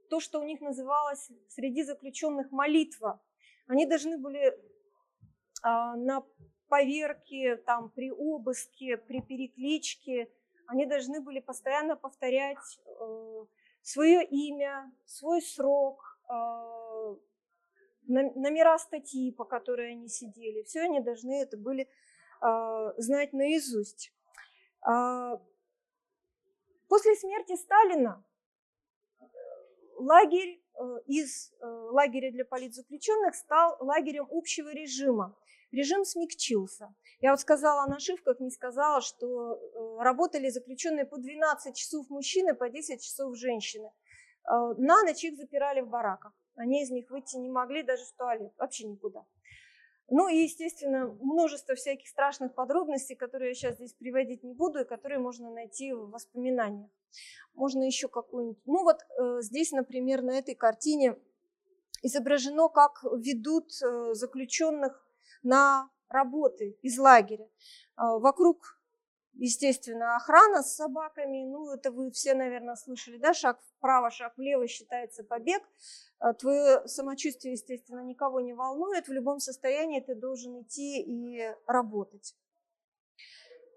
то, 0.10 0.20
что 0.20 0.40
у 0.40 0.44
них 0.44 0.62
называлось 0.62 1.30
среди 1.50 1.84
заключенных 1.84 2.52
молитва. 2.52 3.22
Они 3.68 3.86
должны 3.86 4.18
были 4.18 4.58
а, 5.62 5.96
на 5.98 6.24
поверке, 6.68 7.58
там, 7.58 7.92
при 7.92 8.12
обыске, 8.12 8.98
при 8.98 9.22
перекличке, 9.22 10.32
они 10.70 10.86
должны 10.86 11.20
были 11.20 11.40
постоянно 11.40 11.96
повторять 11.96 12.80
э, 12.86 13.46
свое 13.82 14.24
имя, 14.24 14.92
свой 15.06 15.42
срок, 15.42 16.20
э, 16.30 17.16
номера 18.08 18.78
статьи, 18.78 19.32
по 19.32 19.46
которой 19.46 19.92
они 19.92 20.08
сидели. 20.08 20.64
Все 20.64 20.82
они 20.82 21.00
должны 21.00 21.42
это 21.42 21.58
были 21.58 21.88
э, 22.42 22.94
знать 22.98 23.34
наизусть. 23.34 24.14
А, 24.82 25.42
после 26.88 27.16
смерти 27.16 27.56
Сталина 27.56 28.24
лагерь 29.98 30.64
из 31.08 31.52
лагеря 31.62 32.32
для 32.32 32.46
политзаключенных 32.46 33.36
стал 33.36 33.76
лагерем 33.82 34.28
общего 34.32 34.70
режима 34.74 35.36
режим 35.72 36.06
смягчился. 36.06 36.94
Я 37.22 37.32
вот 37.32 37.40
сказала 37.42 37.84
о 37.84 37.88
нашивках, 37.88 38.40
не 38.40 38.50
сказала, 38.50 39.02
что 39.02 39.56
э, 39.56 40.04
работали 40.04 40.50
заключенные 40.50 41.06
по 41.06 41.18
12 41.18 41.76
часов 41.76 42.10
мужчины, 42.10 42.54
по 42.54 42.70
10 42.70 43.02
часов 43.02 43.36
женщины. 43.36 43.92
Э, 44.46 44.74
на 44.78 45.04
ночь 45.04 45.24
их 45.24 45.36
запирали 45.36 45.82
в 45.82 45.90
бараках. 45.90 46.34
Они 46.56 46.82
из 46.82 46.90
них 46.90 47.10
выйти 47.10 47.36
не 47.38 47.50
могли 47.50 47.84
даже 47.84 48.06
в 48.06 48.14
туалет, 48.14 48.54
вообще 48.58 48.88
никуда. 48.88 49.26
Ну 50.12 50.28
и, 50.28 50.38
естественно, 50.38 51.08
множество 51.22 51.76
всяких 51.76 52.08
страшных 52.08 52.56
подробностей, 52.56 53.16
которые 53.16 53.50
я 53.50 53.56
сейчас 53.56 53.76
здесь 53.76 53.94
приводить 53.94 54.44
не 54.44 54.54
буду, 54.54 54.80
и 54.80 54.86
которые 54.86 55.20
можно 55.20 55.52
найти 55.52 55.94
в 55.94 56.10
воспоминаниях. 56.10 56.90
Можно 57.54 57.84
еще 57.84 58.08
какую-нибудь. 58.08 58.62
Ну 58.66 58.84
вот 58.84 59.02
э, 59.02 59.42
здесь, 59.42 59.72
например, 59.72 60.22
на 60.22 60.32
этой 60.32 60.56
картине 60.56 61.16
изображено, 62.02 62.70
как 62.70 63.04
ведут 63.04 63.72
заключенных 63.72 65.06
на 65.44 65.90
работы 66.10 66.78
из 66.82 66.98
лагеря. 66.98 67.48
А, 67.96 68.18
вокруг, 68.18 68.82
естественно, 69.34 70.16
охрана 70.16 70.64
с 70.64 70.76
собаками. 70.76 71.46
Ну, 71.46 71.72
это 71.72 71.92
вы 71.92 72.12
все, 72.12 72.34
наверное, 72.34 72.76
слышали, 72.76 73.18
да? 73.18 73.34
Шаг 73.34 73.62
вправо, 73.78 74.10
шаг 74.10 74.38
влево 74.38 74.68
считается 74.68 75.24
побег. 75.24 75.62
А, 76.20 76.34
твое 76.34 76.88
самочувствие, 76.88 77.54
естественно, 77.54 78.02
никого 78.02 78.42
не 78.42 78.54
волнует. 78.54 79.08
В 79.08 79.14
любом 79.14 79.40
состоянии 79.40 80.00
ты 80.00 80.16
должен 80.16 80.62
идти 80.62 81.02
и 81.02 81.54
работать. 81.66 82.36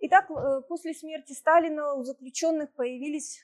Итак, 0.05 0.29
э, 0.33 0.63
после 0.69 0.95
смерти 0.95 1.33
Сталина 1.33 1.95
у 1.95 2.03
заключенных 2.03 2.73
появились 2.73 3.41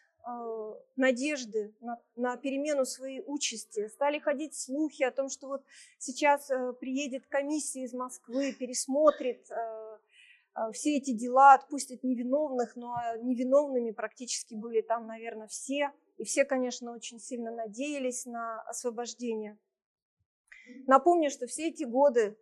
надежды 0.97 1.75
на, 1.81 2.01
на 2.17 2.37
перемену 2.37 2.85
своей 2.85 3.23
участи. 3.25 3.89
Стали 3.89 4.19
ходить 4.19 4.55
слухи 4.55 5.03
о 5.03 5.11
том, 5.11 5.29
что 5.29 5.49
вот 5.49 5.65
сейчас 5.99 6.51
э, 6.51 6.73
приедет 6.75 7.27
комиссия 7.27 7.85
из 7.85 7.95
Москвы, 7.95 8.53
пересмотрит 8.53 9.51
э, 9.51 9.99
э, 10.57 10.73
все 10.73 10.97
эти 10.97 11.13
дела, 11.13 11.55
отпустят 11.55 12.03
невиновных, 12.03 12.77
но 12.77 12.97
невиновными 13.23 13.93
практически 13.93 14.55
были 14.55 14.81
там, 14.81 15.07
наверное, 15.07 15.47
все. 15.47 15.93
И 16.17 16.25
все, 16.25 16.45
конечно, 16.45 16.93
очень 16.93 17.21
сильно 17.21 17.51
надеялись 17.51 18.27
на 18.27 18.61
освобождение. 18.63 19.59
Напомню, 20.87 21.31
что 21.31 21.47
все 21.47 21.69
эти 21.69 21.85
годы 21.85 22.37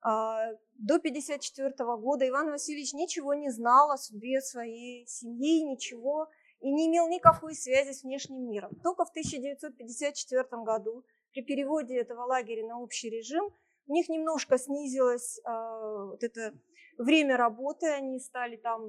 А, 0.00 0.52
до 0.78 0.94
1954 0.94 1.96
года 1.96 2.28
Иван 2.28 2.50
Васильевич 2.50 2.92
ничего 2.92 3.34
не 3.34 3.50
знал 3.50 3.90
о 3.90 3.98
судьбе 3.98 4.40
своей 4.40 5.04
семьи, 5.08 5.64
ничего, 5.64 6.28
и 6.60 6.70
не 6.70 6.88
имел 6.88 7.08
никакой 7.08 7.54
связи 7.54 7.92
с 7.92 8.02
внешним 8.02 8.48
миром. 8.48 8.74
Только 8.82 9.04
в 9.04 9.10
1954 9.10 10.44
году 10.64 11.04
при 11.32 11.42
переводе 11.42 11.96
этого 11.96 12.24
лагеря 12.24 12.66
на 12.66 12.80
общий 12.80 13.10
режим 13.10 13.50
у 13.86 13.92
них 13.92 14.08
немножко 14.08 14.58
снизилось 14.58 15.38
э, 15.38 15.50
вот 16.10 16.22
это 16.22 16.52
время 16.98 17.36
работы, 17.36 17.86
они 17.86 18.18
стали 18.18 18.56
там 18.56 18.82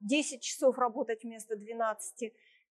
10 0.00 0.42
часов 0.42 0.78
работать 0.78 1.22
вместо 1.22 1.56
12. 1.56 2.32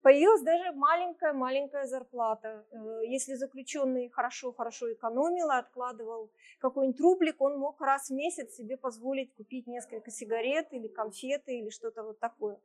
Появилась 0.08 0.40
даже 0.40 0.72
маленькая-маленькая 0.72 1.84
зарплата. 1.84 2.64
Э, 2.72 3.04
если 3.04 3.34
заключенный 3.34 4.08
хорошо-хорошо 4.08 4.90
экономил, 4.94 5.50
откладывал 5.50 6.32
какой-нибудь 6.60 6.98
рублик, 6.98 7.42
он 7.42 7.58
мог 7.58 7.78
раз 7.82 8.08
в 8.08 8.14
месяц 8.14 8.54
себе 8.54 8.78
позволить 8.78 9.34
купить 9.34 9.66
несколько 9.66 10.10
сигарет 10.10 10.72
или 10.72 10.88
конфеты 10.88 11.58
или 11.58 11.68
что-то 11.68 12.04
вот 12.04 12.18
такое. 12.20 12.58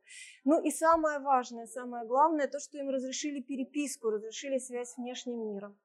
Ну 0.44 0.58
и 0.58 0.70
самое 0.70 1.18
важное, 1.18 1.66
самое 1.66 2.06
главное, 2.06 2.48
то, 2.48 2.58
что 2.58 2.78
им 2.78 2.88
разрешили 2.88 3.42
переписку, 3.42 4.08
разрешили 4.08 4.56
связь 4.56 4.94
с 4.94 4.96
внешним 4.96 5.52
миром. 5.52 5.78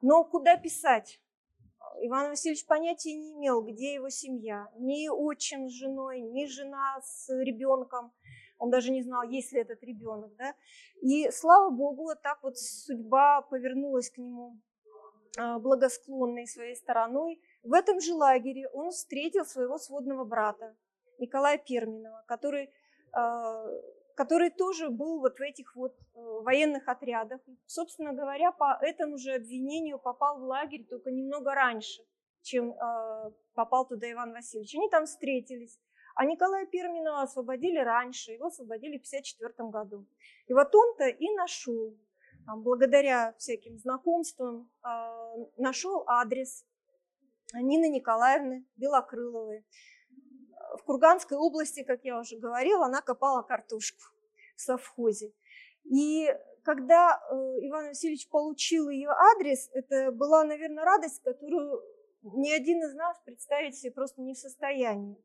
Но 0.00 0.24
куда 0.24 0.56
писать? 0.56 1.20
Иван 2.00 2.30
Васильевич 2.30 2.66
понятия 2.66 3.12
не 3.12 3.34
имел, 3.34 3.62
где 3.62 3.92
его 3.92 4.08
семья. 4.08 4.68
Ни 4.78 5.08
отчим 5.08 5.68
с 5.68 5.72
женой, 5.72 6.22
ни 6.22 6.46
жена 6.46 6.98
с 7.02 7.28
ребенком. 7.28 8.12
Он 8.58 8.70
даже 8.70 8.90
не 8.90 9.02
знал, 9.02 9.22
есть 9.22 9.52
ли 9.52 9.60
этот 9.60 9.82
ребенок. 9.82 10.34
Да? 10.36 10.54
И 11.02 11.30
слава 11.30 11.70
богу, 11.70 12.04
вот 12.04 12.22
так 12.22 12.42
вот 12.42 12.58
судьба 12.58 13.42
повернулась 13.42 14.10
к 14.10 14.18
нему 14.18 14.60
а, 15.36 15.58
благосклонной 15.58 16.46
своей 16.46 16.76
стороной. 16.76 17.40
В 17.62 17.72
этом 17.72 18.00
же 18.00 18.14
лагере 18.14 18.68
он 18.68 18.90
встретил 18.90 19.44
своего 19.44 19.78
сводного 19.78 20.24
брата 20.24 20.76
Николая 21.18 21.58
Перминова, 21.58 22.24
который 22.26 22.70
а, 23.12 23.66
который 24.14 24.50
тоже 24.50 24.90
был 24.90 25.20
вот 25.20 25.38
в 25.38 25.42
этих 25.42 25.74
вот 25.74 25.92
э, 25.92 26.18
военных 26.42 26.88
отрядах. 26.88 27.40
Собственно 27.66 28.12
говоря, 28.12 28.52
по 28.52 28.78
этому 28.80 29.18
же 29.18 29.32
обвинению 29.32 29.98
попал 29.98 30.38
в 30.38 30.44
лагерь 30.44 30.84
только 30.84 31.10
немного 31.10 31.54
раньше, 31.54 32.02
чем 32.42 32.72
э, 32.72 33.30
попал 33.54 33.86
туда 33.86 34.10
Иван 34.10 34.32
Васильевич. 34.32 34.74
Они 34.76 34.88
там 34.88 35.06
встретились. 35.06 35.78
А 36.14 36.24
Николая 36.24 36.66
Перминова 36.66 37.22
освободили 37.22 37.78
раньше, 37.78 38.32
его 38.32 38.46
освободили 38.46 38.98
в 38.98 39.06
1954 39.06 39.68
году. 39.70 40.06
И 40.46 40.54
вот 40.54 40.74
он-то 40.74 41.08
и 41.08 41.34
нашел, 41.34 41.96
благодаря 42.56 43.34
всяким 43.38 43.78
знакомствам, 43.78 44.70
э, 44.84 44.88
нашел 45.56 46.04
адрес 46.06 46.64
Нины 47.52 47.88
Николаевны 47.88 48.64
Белокрыловой 48.76 49.64
в 50.78 50.82
Курганской 50.84 51.36
области, 51.36 51.82
как 51.82 52.04
я 52.04 52.18
уже 52.18 52.36
говорила, 52.36 52.86
она 52.86 53.00
копала 53.00 53.42
картошку 53.42 54.02
в 54.56 54.60
совхозе. 54.60 55.32
И 55.84 56.28
когда 56.62 57.20
э, 57.30 57.34
Иван 57.66 57.88
Васильевич 57.88 58.28
получил 58.28 58.88
ее 58.88 59.10
адрес, 59.10 59.68
это 59.72 60.10
была, 60.12 60.44
наверное, 60.44 60.84
радость, 60.84 61.22
которую 61.22 61.82
ни 62.22 62.50
один 62.50 62.82
из 62.82 62.94
нас 62.94 63.18
представить 63.24 63.76
себе 63.76 63.92
просто 63.92 64.22
не 64.22 64.34
в 64.34 64.38
состоянии. 64.38 65.22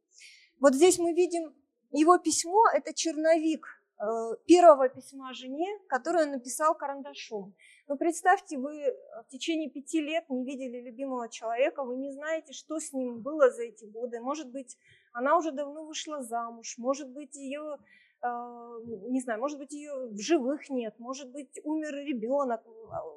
Вот 0.59 0.75
здесь 0.75 0.99
мы 0.99 1.13
видим 1.13 1.53
его 1.91 2.17
письмо, 2.17 2.61
это 2.73 2.93
черновик 2.93 3.65
э, 3.97 4.03
первого 4.45 4.89
письма 4.89 5.33
жене, 5.33 5.67
которое 5.87 6.25
он 6.25 6.31
написал 6.31 6.75
карандашом. 6.75 7.55
Но 7.87 7.95
представьте, 7.95 8.57
вы 8.57 8.93
в 9.25 9.29
течение 9.29 9.69
пяти 9.69 10.01
лет 10.01 10.25
не 10.29 10.43
видели 10.45 10.81
любимого 10.81 11.29
человека, 11.29 11.83
вы 11.83 11.95
не 11.95 12.11
знаете, 12.11 12.53
что 12.53 12.79
с 12.79 12.91
ним 12.91 13.21
было 13.21 13.49
за 13.49 13.63
эти 13.63 13.85
годы. 13.85 14.19
Может 14.19 14.51
быть, 14.51 14.77
она 15.13 15.37
уже 15.37 15.51
давно 15.51 15.85
вышла 15.85 16.21
замуж, 16.23 16.75
может 16.77 17.09
быть, 17.09 17.35
ее, 17.35 17.77
а, 18.21 18.79
не 18.83 19.21
знаю, 19.21 19.39
может 19.39 19.57
быть, 19.57 19.71
ее 19.71 20.09
в 20.09 20.19
живых 20.19 20.69
нет, 20.69 20.99
может 20.99 21.31
быть, 21.31 21.57
умер 21.63 21.95
ребенок, 22.05 22.61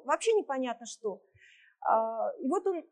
вообще 0.05 0.31
непонятно 0.33 0.85
что. 0.85 1.21
А, 1.81 2.31
и 2.39 2.47
вот 2.47 2.65
он 2.65 2.83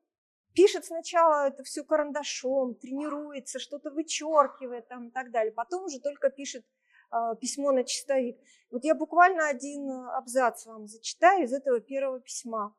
пишет 0.53 0.85
сначала 0.85 1.47
это 1.47 1.63
все 1.63 1.83
карандашом, 1.83 2.75
тренируется, 2.75 3.59
что-то 3.59 3.91
вычеркивает 3.91 4.87
там 4.87 5.07
и 5.07 5.11
так 5.11 5.31
далее, 5.31 5.51
потом 5.51 5.85
уже 5.85 5.99
только 5.99 6.29
пишет 6.29 6.65
а, 7.09 7.35
письмо 7.35 7.71
на 7.71 7.83
чистовик. 7.83 8.37
Вот 8.69 8.83
я 8.83 8.95
буквально 8.95 9.47
один 9.47 9.89
абзац 9.91 10.65
вам 10.65 10.87
зачитаю 10.87 11.43
из 11.43 11.53
этого 11.53 11.79
первого 11.79 12.19
письма. 12.19 12.75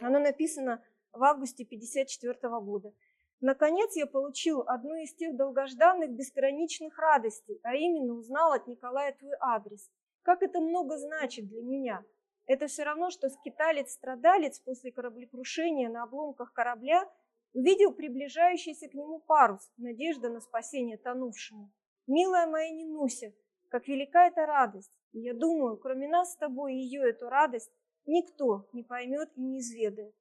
Оно 0.00 0.18
написано 0.18 0.82
в 1.12 1.22
августе 1.24 1.64
1954 1.64 2.60
года. 2.60 2.92
Наконец 3.40 3.94
я 3.96 4.06
получил 4.06 4.62
одну 4.66 4.94
из 4.94 5.14
тех 5.14 5.36
долгожданных 5.36 6.10
безграничных 6.10 6.98
радостей, 6.98 7.60
а 7.62 7.74
именно 7.74 8.14
узнал 8.14 8.52
от 8.52 8.66
Николая 8.66 9.12
твой 9.12 9.34
адрес. 9.40 9.90
Как 10.22 10.42
это 10.42 10.60
много 10.60 10.96
значит 10.96 11.46
для 11.46 11.62
меня. 11.62 12.04
Это 12.46 12.68
все 12.68 12.84
равно, 12.84 13.10
что 13.10 13.28
скиталец-страдалец 13.28 14.60
после 14.60 14.92
кораблекрушения 14.92 15.88
на 15.88 16.04
обломках 16.04 16.52
корабля 16.52 17.10
увидел 17.52 17.92
приближающийся 17.92 18.88
к 18.88 18.94
нему 18.94 19.18
парус, 19.18 19.72
надежда 19.76 20.28
на 20.28 20.40
спасение 20.40 20.96
тонувшему. 20.96 21.72
Милая 22.06 22.46
моя 22.46 22.70
Нинуся, 22.70 23.32
как 23.68 23.88
велика 23.88 24.28
эта 24.28 24.46
радость. 24.46 24.92
И 25.12 25.20
я 25.20 25.34
думаю, 25.34 25.76
кроме 25.76 26.06
нас 26.08 26.32
с 26.32 26.36
тобой 26.36 26.74
ее 26.74 27.08
эту 27.08 27.28
радость 27.28 27.72
никто 28.04 28.68
не 28.72 28.84
поймет 28.84 29.30
и 29.34 29.40
не 29.40 29.58
изведает. 29.58 30.14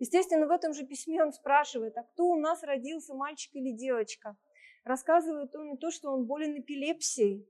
Естественно, 0.00 0.46
в 0.46 0.50
этом 0.50 0.72
же 0.72 0.86
письме 0.86 1.22
он 1.22 1.32
спрашивает, 1.32 1.98
а 1.98 2.04
кто 2.04 2.28
у 2.28 2.36
нас 2.36 2.62
родился, 2.62 3.14
мальчик 3.14 3.54
или 3.54 3.72
девочка? 3.72 4.36
Рассказывает 4.84 5.54
он 5.54 5.74
и 5.74 5.76
то, 5.76 5.90
что 5.90 6.12
он 6.12 6.24
болен 6.24 6.58
эпилепсией. 6.58 7.46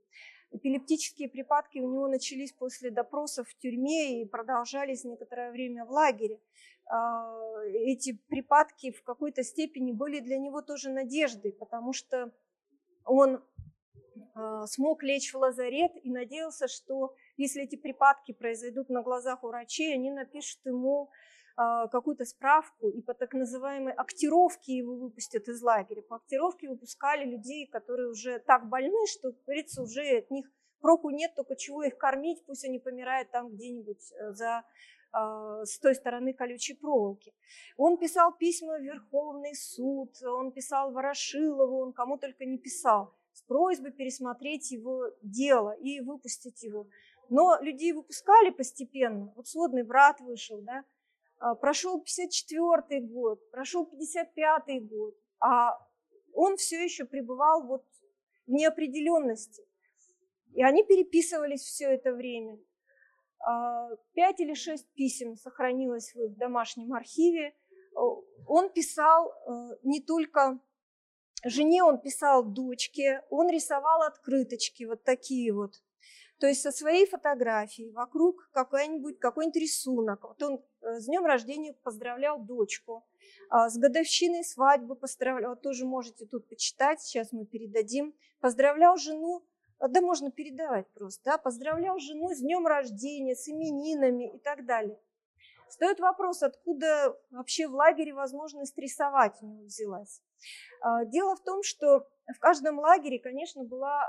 Эпилептические 0.50 1.28
припадки 1.28 1.78
у 1.78 1.92
него 1.92 2.08
начались 2.08 2.52
после 2.52 2.90
допросов 2.90 3.48
в 3.48 3.58
тюрьме 3.58 4.22
и 4.22 4.26
продолжались 4.26 5.04
некоторое 5.04 5.50
время 5.50 5.84
в 5.84 5.90
лагере. 5.90 6.40
А, 6.86 7.62
эти 7.64 8.18
припадки 8.28 8.92
в 8.92 9.02
какой-то 9.02 9.42
степени 9.42 9.92
были 9.92 10.20
для 10.20 10.38
него 10.38 10.62
тоже 10.62 10.90
надеждой, 10.90 11.52
потому 11.52 11.92
что 11.92 12.32
он 13.04 13.44
а, 14.34 14.66
смог 14.66 15.02
лечь 15.02 15.34
в 15.34 15.38
лазарет 15.38 15.92
и 16.02 16.10
надеялся, 16.10 16.66
что 16.66 17.14
если 17.36 17.64
эти 17.64 17.76
припадки 17.76 18.32
произойдут 18.32 18.88
на 18.88 19.02
глазах 19.02 19.44
у 19.44 19.48
врачей, 19.48 19.92
они 19.94 20.10
напишут 20.10 20.60
ему 20.64 21.10
какую-то 21.90 22.24
справку, 22.24 22.88
и 22.88 23.02
по 23.02 23.14
так 23.14 23.34
называемой 23.34 23.92
актировке 23.92 24.76
его 24.76 24.94
выпустят 24.94 25.48
из 25.48 25.60
лагеря. 25.60 26.02
По 26.02 26.16
актировке 26.16 26.68
выпускали 26.68 27.24
людей, 27.24 27.66
которые 27.66 28.10
уже 28.10 28.38
так 28.38 28.68
больны, 28.68 29.06
что, 29.08 29.32
как 29.32 29.42
говорится, 29.44 29.82
уже 29.82 30.18
от 30.18 30.30
них 30.30 30.46
проку 30.80 31.10
нет, 31.10 31.34
только 31.34 31.56
чего 31.56 31.82
их 31.82 31.98
кормить, 31.98 32.44
пусть 32.46 32.64
они 32.64 32.78
помирают 32.78 33.30
там 33.32 33.50
где-нибудь 33.50 34.12
э, 34.12 34.32
за 34.34 34.64
а, 35.10 35.64
с 35.64 35.78
той 35.78 35.94
стороны 35.94 36.34
колючей 36.34 36.74
проволоки. 36.74 37.32
Он 37.76 37.96
писал 37.96 38.36
письма 38.36 38.78
в 38.78 38.82
Верховный 38.82 39.54
суд, 39.54 40.10
он 40.22 40.52
писал 40.52 40.92
Ворошилову, 40.92 41.80
он 41.80 41.92
кому 41.92 42.18
только 42.18 42.44
не 42.44 42.58
писал, 42.58 43.14
с 43.32 43.42
просьбой 43.42 43.92
пересмотреть 43.92 44.70
его 44.70 45.06
дело 45.22 45.72
и 45.72 46.00
выпустить 46.00 46.62
его. 46.62 46.86
Но 47.30 47.58
людей 47.60 47.92
выпускали 47.92 48.50
постепенно. 48.50 49.32
Вот 49.34 49.48
сводный 49.48 49.82
брат 49.82 50.20
вышел, 50.20 50.60
да, 50.60 50.78
а, 50.78 50.84
прошел 51.60 52.00
54 52.00 53.00
год, 53.00 53.50
прошел 53.50 53.86
55 53.86 54.88
год, 54.88 55.14
а 55.40 55.78
он 56.34 56.56
все 56.56 56.82
еще 56.82 57.04
пребывал 57.04 57.66
вот 57.66 57.84
в 58.46 58.50
неопределенности. 58.50 59.64
И 60.54 60.62
они 60.62 60.82
переписывались 60.84 61.62
все 61.62 61.86
это 61.86 62.12
время. 62.12 62.58
А, 63.40 63.88
пять 64.14 64.40
или 64.40 64.54
шесть 64.54 64.88
писем 64.94 65.36
сохранилось 65.36 66.14
в 66.14 66.24
их 66.24 66.36
домашнем 66.36 66.92
архиве. 66.92 67.54
Он 68.46 68.70
писал 68.70 69.30
э, 69.30 69.76
не 69.82 70.00
только 70.00 70.60
жене, 71.44 71.82
он 71.82 72.00
писал 72.00 72.44
дочке, 72.44 73.22
он 73.30 73.50
рисовал 73.50 74.02
открыточки 74.02 74.84
вот 74.84 75.02
такие 75.02 75.52
вот. 75.52 75.74
То 76.38 76.46
есть 76.46 76.62
со 76.62 76.70
своей 76.70 77.06
фотографией 77.06 77.90
вокруг 77.90 78.48
какой-нибудь 78.52 79.18
какой-нибудь 79.18 79.60
рисунок. 79.60 80.22
Вот 80.22 80.42
он 80.42 80.64
э, 80.82 81.00
с 81.00 81.06
днем 81.06 81.24
рождения 81.24 81.72
поздравлял 81.82 82.38
дочку, 82.38 83.04
а, 83.50 83.68
с 83.68 83.78
годовщиной 83.78 84.44
свадьбы 84.44 84.94
поздравлял, 84.94 85.56
тоже 85.56 85.84
можете 85.84 86.26
тут 86.26 86.48
почитать, 86.48 87.00
сейчас 87.00 87.32
мы 87.32 87.46
передадим. 87.46 88.14
Поздравлял 88.40 88.96
жену, 88.96 89.42
а, 89.78 89.88
да 89.88 90.00
можно 90.00 90.30
передавать 90.30 90.86
просто, 90.94 91.22
да, 91.24 91.38
поздравлял 91.38 91.98
жену 91.98 92.28
с 92.30 92.40
днем 92.40 92.66
рождения, 92.66 93.34
с 93.34 93.48
именинами 93.48 94.36
и 94.36 94.38
так 94.38 94.64
далее. 94.64 95.00
Встает 95.68 96.00
вопрос, 96.00 96.42
откуда 96.42 97.18
вообще 97.30 97.68
в 97.68 97.74
лагере 97.74 98.14
возможность 98.14 98.78
рисовать 98.78 99.36
у 99.42 99.46
него 99.46 99.64
взялась. 99.64 100.22
А, 100.82 101.04
дело 101.04 101.34
в 101.36 101.42
том, 101.42 101.62
что 101.62 102.06
в 102.26 102.38
каждом 102.38 102.78
лагере, 102.78 103.18
конечно, 103.18 103.64
была 103.64 104.06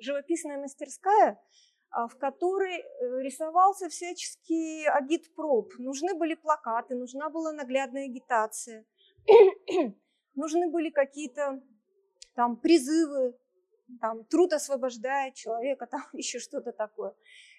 живописная 0.00 0.58
мастерская, 0.58 1.40
в 1.92 2.16
которой 2.18 2.78
э, 2.78 3.22
рисовался 3.22 3.88
всяческий 3.88 4.86
агитпроп. 4.86 5.72
Нужны 5.78 6.14
были 6.14 6.34
плакаты, 6.34 6.94
нужна 6.94 7.28
была 7.30 7.52
наглядная 7.52 8.04
агитация. 8.04 8.84
нужны 10.34 10.70
были 10.70 10.90
какие-то 10.90 11.60
там 12.34 12.56
призывы, 12.56 13.36
там 14.00 14.24
труд 14.24 14.52
освобождает 14.52 15.34
человека, 15.34 15.86
там 15.90 16.02
еще 16.12 16.38
что-то 16.38 16.72
такое. 16.72 17.14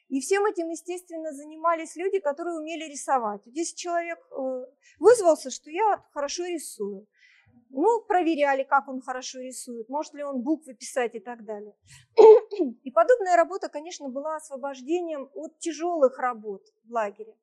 И 0.10 0.20
всем 0.20 0.46
этим, 0.46 0.70
естественно, 0.70 1.32
занимались 1.32 1.96
люди, 1.96 2.20
которые 2.20 2.58
умели 2.58 2.92
рисовать. 2.92 3.42
Здесь 3.46 3.74
человек 3.74 4.20
э, 4.32 4.66
вызвался, 5.00 5.50
что 5.50 5.70
я 5.70 6.04
хорошо 6.12 6.46
рисую. 6.46 7.08
Ну, 7.74 8.02
проверяли, 8.06 8.64
как 8.64 8.90
он 8.90 9.02
хорошо 9.02 9.40
рисует, 9.40 9.88
может 9.88 10.14
ли 10.14 10.24
он 10.24 10.42
буквы 10.42 10.74
писать 10.74 11.16
и 11.16 11.20
так 11.20 11.46
далее. 11.46 11.74
И 12.84 12.92
подобная 12.92 13.38
работа, 13.38 13.70
конечно, 13.70 14.10
была 14.10 14.36
освобождением 14.36 15.30
от 15.34 15.58
тяжелых 15.60 16.20
работ 16.20 16.64
в 16.84 16.92
лагере. 16.92 17.34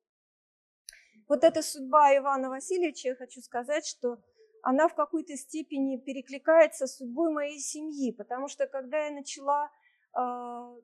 Вот 1.27 1.43
эта 1.43 1.61
судьба 1.61 2.15
Ивана 2.15 2.49
Васильевича, 2.49 3.09
я 3.09 3.15
хочу 3.15 3.41
сказать, 3.41 3.85
что 3.85 4.17
она 4.61 4.87
в 4.87 4.95
какой-то 4.95 5.35
степени 5.35 5.97
перекликается 5.97 6.85
с 6.85 6.97
судьбой 6.97 7.31
моей 7.31 7.59
семьи, 7.59 8.11
потому 8.11 8.47
что 8.47 8.67
когда 8.67 9.05
я 9.05 9.11
начала 9.11 9.71
э, 10.15 10.81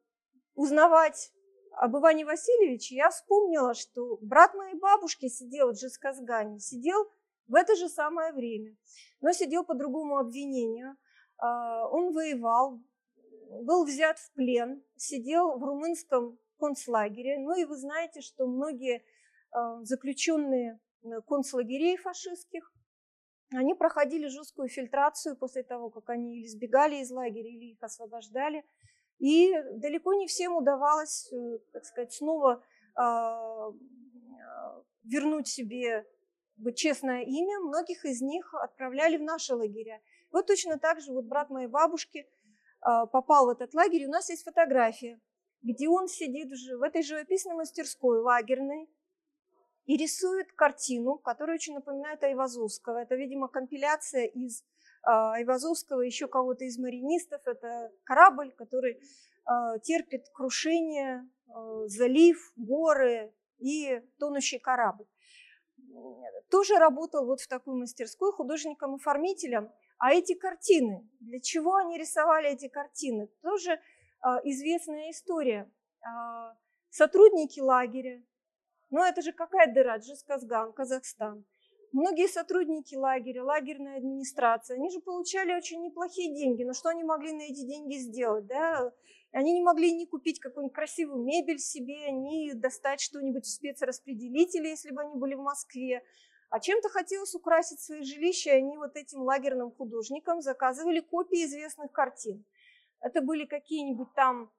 узнавать 0.56 1.32
об 1.72 1.98
Иване 1.98 2.26
Васильевиче, 2.26 2.96
я 2.96 3.10
вспомнила, 3.10 3.74
что 3.74 4.18
брат 4.22 4.54
моей 4.54 4.76
бабушки 4.76 5.28
сидел 5.28 5.72
в 5.72 5.76
Джисказгане, 5.76 6.60
сидел 6.60 7.08
в 7.48 7.56
это 7.56 7.76
же 7.76 7.90
самое 7.90 8.34
время, 8.34 8.76
но 9.22 9.32
сидел 9.32 9.64
по 9.64 9.76
другому 9.76 10.18
обвинению. 10.18 10.96
Э, 11.42 11.46
он 11.92 12.14
воевал, 12.14 12.80
был 13.64 13.86
взят 13.86 14.18
в 14.20 14.34
плен, 14.34 14.84
сидел 14.96 15.58
в 15.58 15.64
румынском 15.64 16.38
концлагере. 16.58 17.40
Ну 17.40 17.56
и 17.58 17.66
вы 17.66 17.76
знаете, 17.78 18.22
что 18.22 18.48
многие 18.48 19.04
а, 19.52 19.84
заключенные 19.84 20.80
э, 21.04 21.22
концлагерей 21.28 21.98
фашистских, 21.98 22.72
они 23.54 23.74
проходили 23.74 24.28
жесткую 24.28 24.70
фильтрацию 24.70 25.38
после 25.38 25.64
того, 25.64 25.90
как 25.90 26.10
они 26.10 26.40
или 26.40 26.48
сбегали 26.48 26.96
из 26.96 27.12
лагеря, 27.12 27.48
или 27.48 27.72
их 27.72 27.84
освобождали. 27.84 28.66
И 29.20 29.54
далеко 29.76 30.14
не 30.14 30.28
всем 30.28 30.58
удавалось, 30.58 31.32
э, 31.32 31.60
так 31.72 31.86
сказать, 31.86 32.14
снова 32.14 32.64
а, 32.96 33.72
вернуть 35.04 35.48
себе 35.48 36.06
честное 36.76 37.24
имя. 37.24 37.60
Многих 37.60 38.06
из 38.06 38.22
них 38.22 38.54
отправляли 38.54 39.18
в 39.18 39.24
наши 39.24 39.56
лагеря. 39.56 40.02
Вот 40.32 40.48
точно 40.48 40.78
так 40.78 41.02
же 41.02 41.12
вот 41.12 41.26
брат 41.26 41.50
моей 41.50 41.68
бабушки 41.68 42.28
а, 42.82 43.06
попал 43.06 43.48
в 43.48 43.50
этот 43.50 43.74
лагерь. 43.74 44.06
У 44.06 44.12
нас 44.12 44.30
есть 44.30 44.44
фотография, 44.44 45.20
где 45.62 45.88
он 45.88 46.08
сидит 46.08 46.50
в 46.50 46.82
этой 46.82 47.04
живописной 47.04 47.56
мастерской 47.56 48.20
лагерной, 48.20 48.90
и 49.86 49.98
рисует 49.98 50.52
картину, 50.54 51.18
которая 51.18 51.56
очень 51.56 51.76
напоминает 51.76 52.24
Айвазовского. 52.24 52.98
Это, 52.98 53.16
видимо, 53.16 53.48
компиляция 53.48 54.26
из 54.26 54.64
а, 55.04 55.34
Айвазовского, 55.34 56.02
еще 56.02 56.28
кого-то 56.28 56.66
из 56.66 56.78
маринистов. 56.80 57.42
Это 57.46 57.92
корабль, 58.04 58.52
который 58.52 59.00
а, 59.46 59.78
терпит 59.80 60.28
крушение, 60.34 61.30
залив, 61.86 62.52
горы 62.56 63.32
и 63.60 64.02
тонущий 64.18 64.60
корабль. 64.60 65.06
Тоже 66.50 66.76
работал 66.76 67.26
вот 67.26 67.42
в 67.42 67.48
такой 67.48 67.76
мастерской 67.76 68.32
художником-оформителем. 68.32 69.72
А 69.98 70.14
эти 70.14 70.34
картины, 70.36 71.10
для 71.20 71.40
чего 71.40 71.76
они 71.76 71.98
рисовали 71.98 72.50
эти 72.50 72.68
картины, 72.68 73.30
тоже 73.42 73.80
известная 74.44 75.12
история. 75.12 75.72
Сотрудники 76.90 77.60
лагеря, 77.60 78.24
но 78.90 79.06
это 79.06 79.22
же 79.22 79.32
какая 79.34 79.74
дыра? 79.74 79.98
Джисказган, 79.98 80.74
Казахстан. 80.74 81.46
Многие 81.92 82.28
сотрудники 82.28 82.96
лагеря, 82.96 83.44
лагерная 83.44 83.98
администрация, 83.98 84.76
они 84.76 84.90
же 84.92 85.00
получали 85.00 85.54
очень 85.54 85.82
неплохие 85.82 86.34
деньги. 86.34 86.64
Но 86.64 86.74
что 86.74 86.90
они 86.90 87.04
могли 87.04 87.32
на 87.32 87.44
эти 87.44 87.66
деньги 87.66 87.96
сделать? 87.96 88.46
Да? 88.48 88.92
Они 89.36 89.52
не 89.52 89.62
могли 89.62 89.92
ни 89.92 90.06
купить 90.06 90.40
какую-нибудь 90.40 90.74
красивую 90.74 91.22
мебель 91.22 91.60
себе, 91.60 92.10
ни 92.10 92.54
достать 92.54 93.02
что-нибудь 93.02 93.44
в 93.44 93.50
спецраспределителе, 93.50 94.70
если 94.70 94.92
бы 94.92 95.02
они 95.02 95.16
были 95.16 95.34
в 95.34 95.42
Москве. 95.42 96.06
А 96.50 96.62
чем-то 96.62 96.88
хотелось 96.88 97.36
украсить 97.36 97.82
свои 97.82 98.04
жилища, 98.04 98.52
и 98.52 98.60
они 98.60 98.78
вот 98.78 98.96
этим 98.96 99.24
лагерным 99.24 99.72
художникам 99.72 100.42
заказывали 100.42 101.02
копии 101.02 101.44
известных 101.44 101.92
картин. 101.92 102.46
Это 103.02 103.22
были 103.22 103.44
какие-нибудь 103.44 104.08
там 104.16 104.50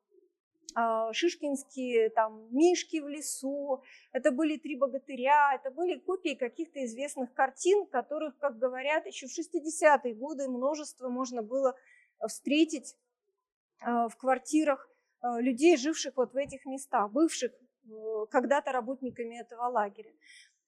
а, 0.75 1.11
шишкинские 1.15 2.11
там 2.11 2.47
мишки 2.55 3.01
в 3.01 3.09
лесу, 3.09 3.83
это 4.13 4.31
были 4.31 4.59
три 4.59 4.77
богатыря, 4.77 5.55
это 5.55 5.71
были 5.71 5.99
копии 5.99 6.35
каких-то 6.35 6.85
известных 6.85 7.33
картин, 7.33 7.87
которых, 7.87 8.37
как 8.37 8.59
говорят, 8.59 9.07
еще 9.07 9.27
в 9.27 9.31
60-е 9.31 10.13
годы 10.13 10.51
множество 10.51 11.09
можно 11.09 11.43
было 11.43 11.75
встретить 12.29 12.95
в 13.81 14.17
квартирах 14.17 14.89
а, 15.21 15.41
людей, 15.41 15.77
живших 15.77 16.17
вот 16.17 16.33
в 16.33 16.37
этих 16.37 16.65
местах, 16.67 17.11
бывших 17.11 17.53
э, 17.53 18.27
когда-то 18.31 18.73
работниками 18.73 19.41
этого 19.41 19.69
лагеря. 19.69 20.13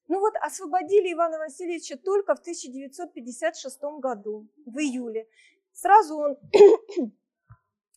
Ну 0.07 0.19
вот 0.19 0.33
освободили 0.41 1.13
Ивана 1.13 1.37
Васильевича 1.37 1.97
только 1.97 2.35
в 2.35 2.39
1956 2.39 3.79
году, 3.99 4.47
в 4.65 4.77
июле. 4.79 5.27
Сразу 5.71 6.17
он 6.17 6.37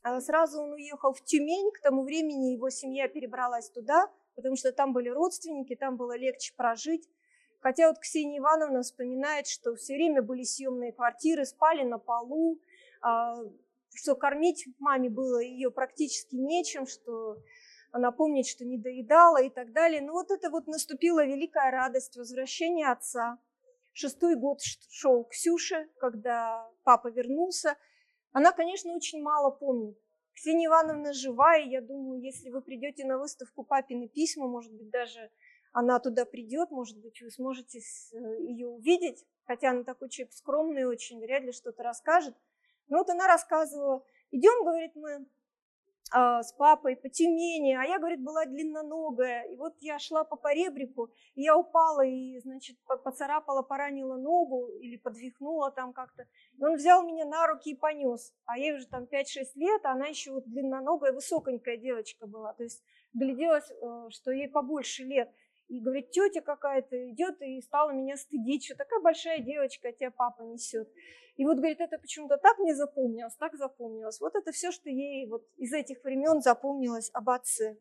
а 0.03 0.20
сразу 0.20 0.61
он 0.61 0.72
уехал 0.72 1.14
в 1.14 1.25
Тюмень, 1.25 1.70
к 1.72 1.81
тому 1.81 2.03
времени 2.03 2.53
его 2.53 2.70
семья 2.70 3.09
перебралась 3.09 3.70
туда, 3.70 4.11
потому 4.35 4.57
что 4.57 4.72
там 4.72 4.92
были 4.92 5.09
родственники, 5.09 5.75
там 5.75 5.96
было 5.96 6.16
легче 6.16 6.53
прожить. 6.57 7.09
Хотя 7.61 7.88
вот 7.88 7.98
Ксения 8.01 8.40
Ивановна 8.40 8.83
вспоминает, 8.83 9.46
что 9.46 9.77
все 9.77 9.94
время 9.94 10.20
были 10.20 10.42
съемные 10.42 10.92
квартиры, 10.92 11.44
спали 11.44 11.85
на 11.85 11.98
полу, 11.98 12.61
а, 13.01 13.37
что 13.94 14.14
кормить 14.14 14.66
маме 14.78 15.09
было 15.09 15.38
ее 15.38 15.70
практически 15.70 16.35
нечем, 16.35 16.87
что 16.87 17.38
она 17.90 18.11
помнит, 18.11 18.46
что 18.46 18.64
не 18.64 18.78
доедала 18.78 19.42
и 19.42 19.50
так 19.50 19.72
далее. 19.72 20.00
Но 20.00 20.12
вот 20.12 20.31
это 20.31 20.50
вот 20.50 20.66
наступила 20.66 21.24
великая 21.24 21.70
радость 21.70 22.16
возвращения 22.16 22.90
отца. 22.90 23.38
Шестой 23.92 24.37
год 24.37 24.61
шел 24.90 25.24
Ксюше, 25.24 25.88
когда 25.98 26.70
папа 26.85 27.09
вернулся– 27.09 27.76
она, 28.33 28.52
конечно, 28.52 28.92
очень 28.94 29.22
мало 29.22 29.50
помнит. 29.50 29.96
Ксения 30.35 30.66
Ивановна 30.68 31.12
живая, 31.12 31.64
я 31.64 31.83
думаю, 31.83 32.22
если 32.22 32.48
вы 32.48 32.62
придете 32.62 33.05
на 33.05 33.18
выставку 33.18 33.62
«Папины 33.62 34.09
письма», 34.09 34.48
может 34.48 34.72
быть, 34.72 34.88
даже 34.88 35.31
она 35.74 35.98
туда 36.00 36.24
придет, 36.24 36.70
может 36.70 36.98
быть, 36.98 37.20
вы 37.20 37.31
сможете 37.31 37.78
э, 37.78 38.16
ее 38.40 38.68
увидеть, 38.68 39.26
хотя 39.44 39.70
она 39.70 39.85
такой 39.85 40.09
человек 40.09 40.33
скромный 40.33 40.87
очень, 40.87 41.20
вряд 41.20 41.42
ли 41.42 41.52
что-то 41.52 41.83
расскажет. 41.83 42.35
Но 42.92 42.98
вот 42.98 43.09
она 43.09 43.26
рассказывала, 43.26 44.05
идем, 44.33 44.66
говорит, 44.66 44.94
мы 44.96 45.26
а, 46.11 46.42
с 46.42 46.52
папой 46.52 46.94
по 46.94 47.09
Тюмени, 47.09 47.72
а 47.72 47.85
я, 47.85 47.98
говорит, 47.98 48.22
была 48.22 48.44
длинноногая. 48.44 49.44
И 49.44 49.57
вот 49.57 49.72
я 49.81 49.98
шла 49.98 50.24
по 50.24 50.37
поребрику, 50.37 51.11
и 51.35 51.40
я 51.40 51.57
упала 51.57 52.05
и, 52.05 52.38
значит, 52.40 52.76
поцарапала, 53.02 53.62
поранила 53.62 54.18
ногу 54.18 54.68
или 54.78 54.96
подвихнула 54.98 55.70
там 55.70 55.94
как-то. 55.94 56.26
И 56.59 56.62
он 56.62 56.74
взял 56.74 57.02
меня 57.02 57.24
на 57.24 57.46
руки 57.46 57.70
и 57.70 57.74
понес. 57.74 58.35
А 58.44 58.59
ей 58.59 58.74
уже 58.74 58.87
там 58.87 59.05
5-6 59.05 59.52
лет, 59.55 59.87
а 59.87 59.92
она 59.92 60.09
еще 60.09 60.33
вот 60.33 60.44
длинноногая, 60.44 61.12
высоконькая 61.12 61.78
девочка 61.78 62.26
была. 62.26 62.52
То 62.52 62.64
есть 62.64 62.85
гляделась, 63.14 63.70
э, 63.70 64.09
что 64.11 64.33
ей 64.33 64.50
побольше 64.50 65.05
лет. 65.05 65.33
И 65.68 65.81
говорит, 65.81 66.11
тетя 66.11 66.40
какая-то 66.40 67.11
идет 67.11 67.40
и 67.40 67.61
стала 67.62 67.92
меня 67.92 68.16
стыдить, 68.16 68.64
что 68.64 68.77
такая 68.77 69.01
большая 69.01 69.40
девочка, 69.40 69.92
тебя 69.92 70.11
папа 70.11 70.42
несет. 70.42 70.88
И 71.37 71.44
вот, 71.44 71.57
говорит, 71.57 71.81
это 71.81 71.98
почему-то 71.98 72.37
так 72.37 72.59
не 72.59 72.75
запомнилось, 72.75 73.35
так 73.37 73.55
запомнилось. 73.57 74.20
Вот 74.20 74.35
это 74.35 74.53
все, 74.53 74.70
что 74.70 74.90
ей 74.90 75.27
вот 75.29 75.46
из 75.57 75.72
этих 75.72 76.05
времен 76.05 76.42
запомнилось 76.42 77.11
об 77.14 77.31
отце. 77.31 77.79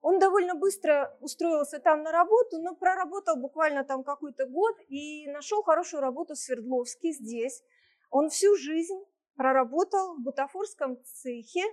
Он 0.00 0.20
довольно 0.20 0.54
быстро 0.54 1.16
устроился 1.20 1.80
там 1.80 2.02
на 2.02 2.12
работу, 2.12 2.58
но 2.62 2.76
проработал 2.76 3.36
буквально 3.36 3.84
там 3.84 4.04
какой-то 4.04 4.46
год 4.46 4.76
и 4.88 5.26
нашел 5.28 5.62
хорошую 5.62 6.00
работу 6.00 6.34
в 6.34 6.38
Свердловске 6.38 7.10
здесь. 7.10 7.64
Он 8.10 8.28
всю 8.28 8.56
жизнь 8.56 9.04
проработал 9.36 10.14
в 10.14 10.22
бутафорском 10.22 11.02
цехе 11.04 11.64
э, 11.64 11.72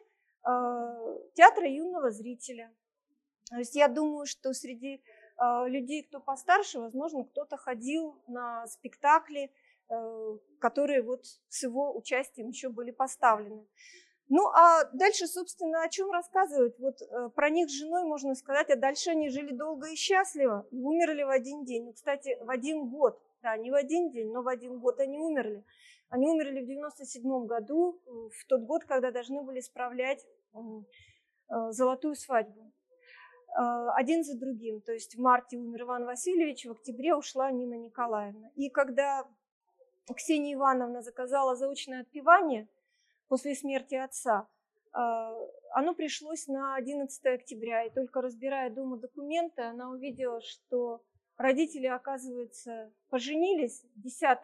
театра 1.33 1.69
юного 1.69 2.09
зрителя. 2.09 2.73
То 3.49 3.57
есть 3.57 3.75
я 3.75 3.87
думаю, 3.87 4.25
что 4.25 4.53
среди 4.53 5.03
людей, 5.67 6.03
кто 6.03 6.19
постарше, 6.19 6.79
возможно, 6.79 7.25
кто-то 7.25 7.57
ходил 7.57 8.21
на 8.27 8.67
спектакли 8.67 9.51
Э, 9.87 10.37
которые 10.59 11.03
вот 11.03 11.25
с 11.47 11.61
его 11.61 11.95
участием 11.95 12.47
еще 12.47 12.69
были 12.69 12.89
поставлены. 12.89 13.67
Ну 14.29 14.47
а 14.47 14.83
дальше, 14.93 15.27
собственно, 15.27 15.83
о 15.83 15.89
чем 15.89 16.09
рассказывать? 16.09 16.79
Вот 16.79 16.99
э, 17.03 17.29
про 17.35 17.51
них 17.51 17.69
с 17.69 17.73
женой 17.73 18.03
можно 18.03 18.33
сказать, 18.33 18.71
а 18.71 18.75
дальше 18.75 19.11
они 19.11 19.29
жили 19.29 19.53
долго 19.53 19.87
и 19.89 19.95
счастливо 19.95 20.65
и 20.71 20.81
умерли 20.81 21.21
в 21.21 21.29
один 21.29 21.65
день. 21.65 21.85
Ну, 21.85 21.93
кстати, 21.93 22.35
в 22.41 22.49
один 22.49 22.89
год, 22.89 23.21
да, 23.43 23.55
не 23.57 23.69
в 23.69 23.75
один 23.75 24.09
день, 24.09 24.31
но 24.31 24.41
в 24.41 24.47
один 24.47 24.79
год 24.79 24.99
они 24.99 25.19
умерли. 25.19 25.63
Они 26.09 26.27
умерли 26.27 26.61
в 26.61 26.65
97 26.65 27.45
году, 27.45 28.01
в 28.07 28.47
тот 28.47 28.61
год, 28.61 28.85
когда 28.85 29.11
должны 29.11 29.43
были 29.43 29.59
справлять 29.59 30.25
э, 30.55 30.59
золотую 31.69 32.15
свадьбу. 32.15 32.71
Один 33.57 34.23
за 34.23 34.37
другим. 34.37 34.81
То 34.81 34.91
есть 34.91 35.15
в 35.15 35.21
марте 35.21 35.57
умер 35.57 35.83
Иван 35.83 36.05
Васильевич, 36.05 36.65
в 36.65 36.71
октябре 36.71 37.15
ушла 37.15 37.51
Нина 37.51 37.75
Николаевна. 37.75 38.49
И 38.55 38.69
когда 38.69 39.25
Ксения 40.13 40.53
Ивановна 40.53 41.01
заказала 41.01 41.55
заочное 41.55 42.01
отпевание 42.01 42.67
после 43.27 43.55
смерти 43.55 43.95
отца. 43.95 44.47
А, 44.93 45.33
оно 45.71 45.95
пришлось 45.95 46.47
на 46.47 46.75
11 46.75 47.25
октября, 47.25 47.85
и 47.85 47.89
только 47.89 48.21
разбирая 48.21 48.69
дома 48.69 48.97
документы, 48.97 49.61
она 49.63 49.89
увидела, 49.89 50.41
что 50.41 51.01
родители, 51.37 51.87
оказывается, 51.87 52.93
поженились 53.09 53.83
10 53.95 54.37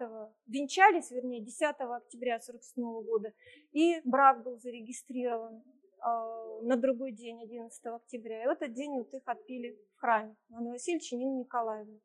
венчались, 0.48 1.12
вернее, 1.12 1.42
10 1.42 1.62
октября 1.62 2.36
1947 2.36 2.84
года, 3.04 3.34
и 3.72 4.02
брак 4.04 4.44
был 4.44 4.58
зарегистрирован 4.58 5.58
э, 5.58 5.81
на 6.04 6.76
другой 6.78 7.12
день, 7.12 7.42
11 7.42 7.86
октября. 7.86 8.44
И 8.44 8.48
в 8.48 8.50
этот 8.50 8.74
день 8.74 8.98
вот 8.98 9.14
их 9.14 9.24
отпили 9.26 9.78
в 9.96 10.00
храме 10.00 10.36
Анна 10.54 10.72
Васильевича 10.72 11.16
и 11.16 11.24
Николаевна. 11.24 12.00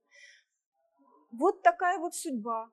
Вот 1.32 1.62
такая 1.62 1.98
вот 1.98 2.14
судьба. 2.14 2.70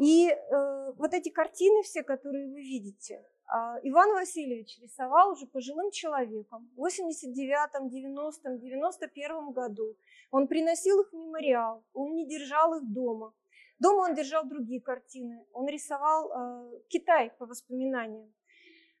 И 0.00 0.28
э, 0.28 0.92
вот 0.96 1.14
эти 1.14 1.30
картины 1.30 1.82
все, 1.82 2.02
которые 2.02 2.48
вы 2.48 2.60
видите, 2.60 3.14
э, 3.14 3.56
Иван 3.82 4.12
Васильевич 4.14 4.78
рисовал 4.80 5.32
уже 5.32 5.46
пожилым 5.46 5.90
человеком 5.90 6.70
в 6.76 6.86
89-м, 6.86 7.88
90-м, 7.88 8.56
91-м 8.56 9.52
году. 9.52 9.96
Он 10.30 10.48
приносил 10.48 11.00
их 11.00 11.12
в 11.12 11.14
мемориал, 11.14 11.84
он 11.92 12.14
не 12.14 12.26
держал 12.26 12.74
их 12.74 12.92
дома. 12.92 13.34
Дома 13.78 14.08
он 14.08 14.14
держал 14.14 14.44
другие 14.46 14.80
картины. 14.80 15.44
Он 15.52 15.68
рисовал 15.68 16.30
э, 16.30 16.80
Китай 16.88 17.30
по 17.38 17.46
воспоминаниям. 17.46 18.32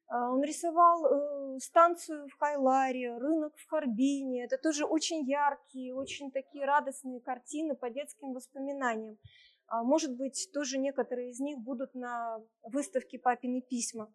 Э, 0.08 0.16
он 0.16 0.42
рисовал 0.42 1.06
э, 1.06 1.58
станцию 1.58 2.28
в 2.28 2.38
Хайларе, 2.38 3.16
рынок 3.16 3.56
в 3.56 3.68
Харбине. 3.68 4.44
Это 4.44 4.58
тоже 4.58 4.84
очень 4.84 5.24
яркие, 5.24 5.94
очень 5.94 6.30
такие 6.30 6.64
радостные 6.64 7.20
картины 7.20 7.74
по 7.74 7.90
детским 7.90 8.32
воспоминаниям. 8.32 9.18
А 9.68 9.82
может 9.82 10.16
быть, 10.16 10.48
тоже 10.52 10.78
некоторые 10.78 11.30
из 11.30 11.40
них 11.40 11.58
будут 11.58 11.94
на 11.94 12.40
выставке 12.62 13.18
«Папины 13.18 13.60
письма». 13.60 14.12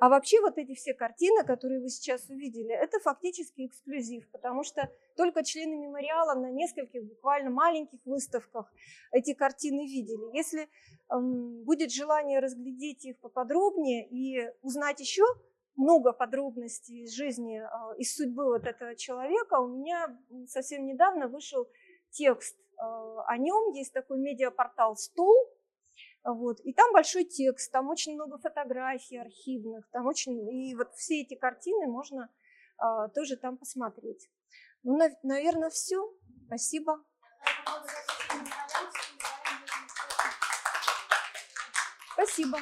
А 0.00 0.08
вообще 0.08 0.40
вот 0.40 0.58
эти 0.58 0.74
все 0.74 0.94
картины, 0.94 1.44
которые 1.44 1.80
вы 1.80 1.88
сейчас 1.88 2.28
увидели, 2.28 2.72
это 2.72 2.98
фактически 3.00 3.66
эксклюзив, 3.66 4.28
потому 4.30 4.62
что 4.62 4.90
только 5.16 5.42
члены 5.42 5.76
мемориала 5.76 6.34
на 6.34 6.50
нескольких 6.50 7.04
буквально 7.04 7.50
маленьких 7.50 7.98
выставках 8.04 8.72
эти 9.12 9.32
картины 9.34 9.86
видели. 9.86 10.36
Если 10.36 10.68
эм, 11.10 11.64
будет 11.64 11.92
желание 11.92 12.40
разглядеть 12.40 13.04
их 13.04 13.18
поподробнее 13.20 14.06
и 14.08 14.50
узнать 14.62 15.00
еще 15.00 15.24
много 15.76 16.12
подробностей 16.12 17.04
из 17.04 17.14
жизни, 17.14 17.60
э, 17.60 17.98
из 17.98 18.14
судьбы 18.14 18.44
вот 18.44 18.66
этого 18.66 18.96
человека, 18.96 19.60
у 19.60 19.68
меня 19.68 20.18
совсем 20.46 20.86
недавно 20.86 21.28
вышел 21.28 21.68
текст 22.10 22.58
э, 22.58 22.82
о 22.82 23.36
нем, 23.38 23.72
есть 23.72 23.92
такой 23.92 24.18
медиапортал 24.18 24.96
«Стол», 24.96 25.34
вот. 26.32 26.60
И 26.60 26.72
там 26.72 26.92
большой 26.92 27.24
текст, 27.24 27.70
там 27.70 27.88
очень 27.88 28.14
много 28.14 28.38
фотографий 28.38 29.16
архивных, 29.16 29.88
там 29.90 30.06
очень... 30.06 30.48
И 30.52 30.74
вот 30.74 30.92
все 30.94 31.22
эти 31.22 31.34
картины 31.34 31.86
можно 31.86 32.28
а, 32.78 33.08
тоже 33.08 33.36
там 33.36 33.56
посмотреть. 33.56 34.28
Ну, 34.82 34.96
на, 34.96 35.08
наверное, 35.22 35.70
все. 35.70 36.12
Спасибо. 36.46 37.02
Спасибо. 42.14 42.58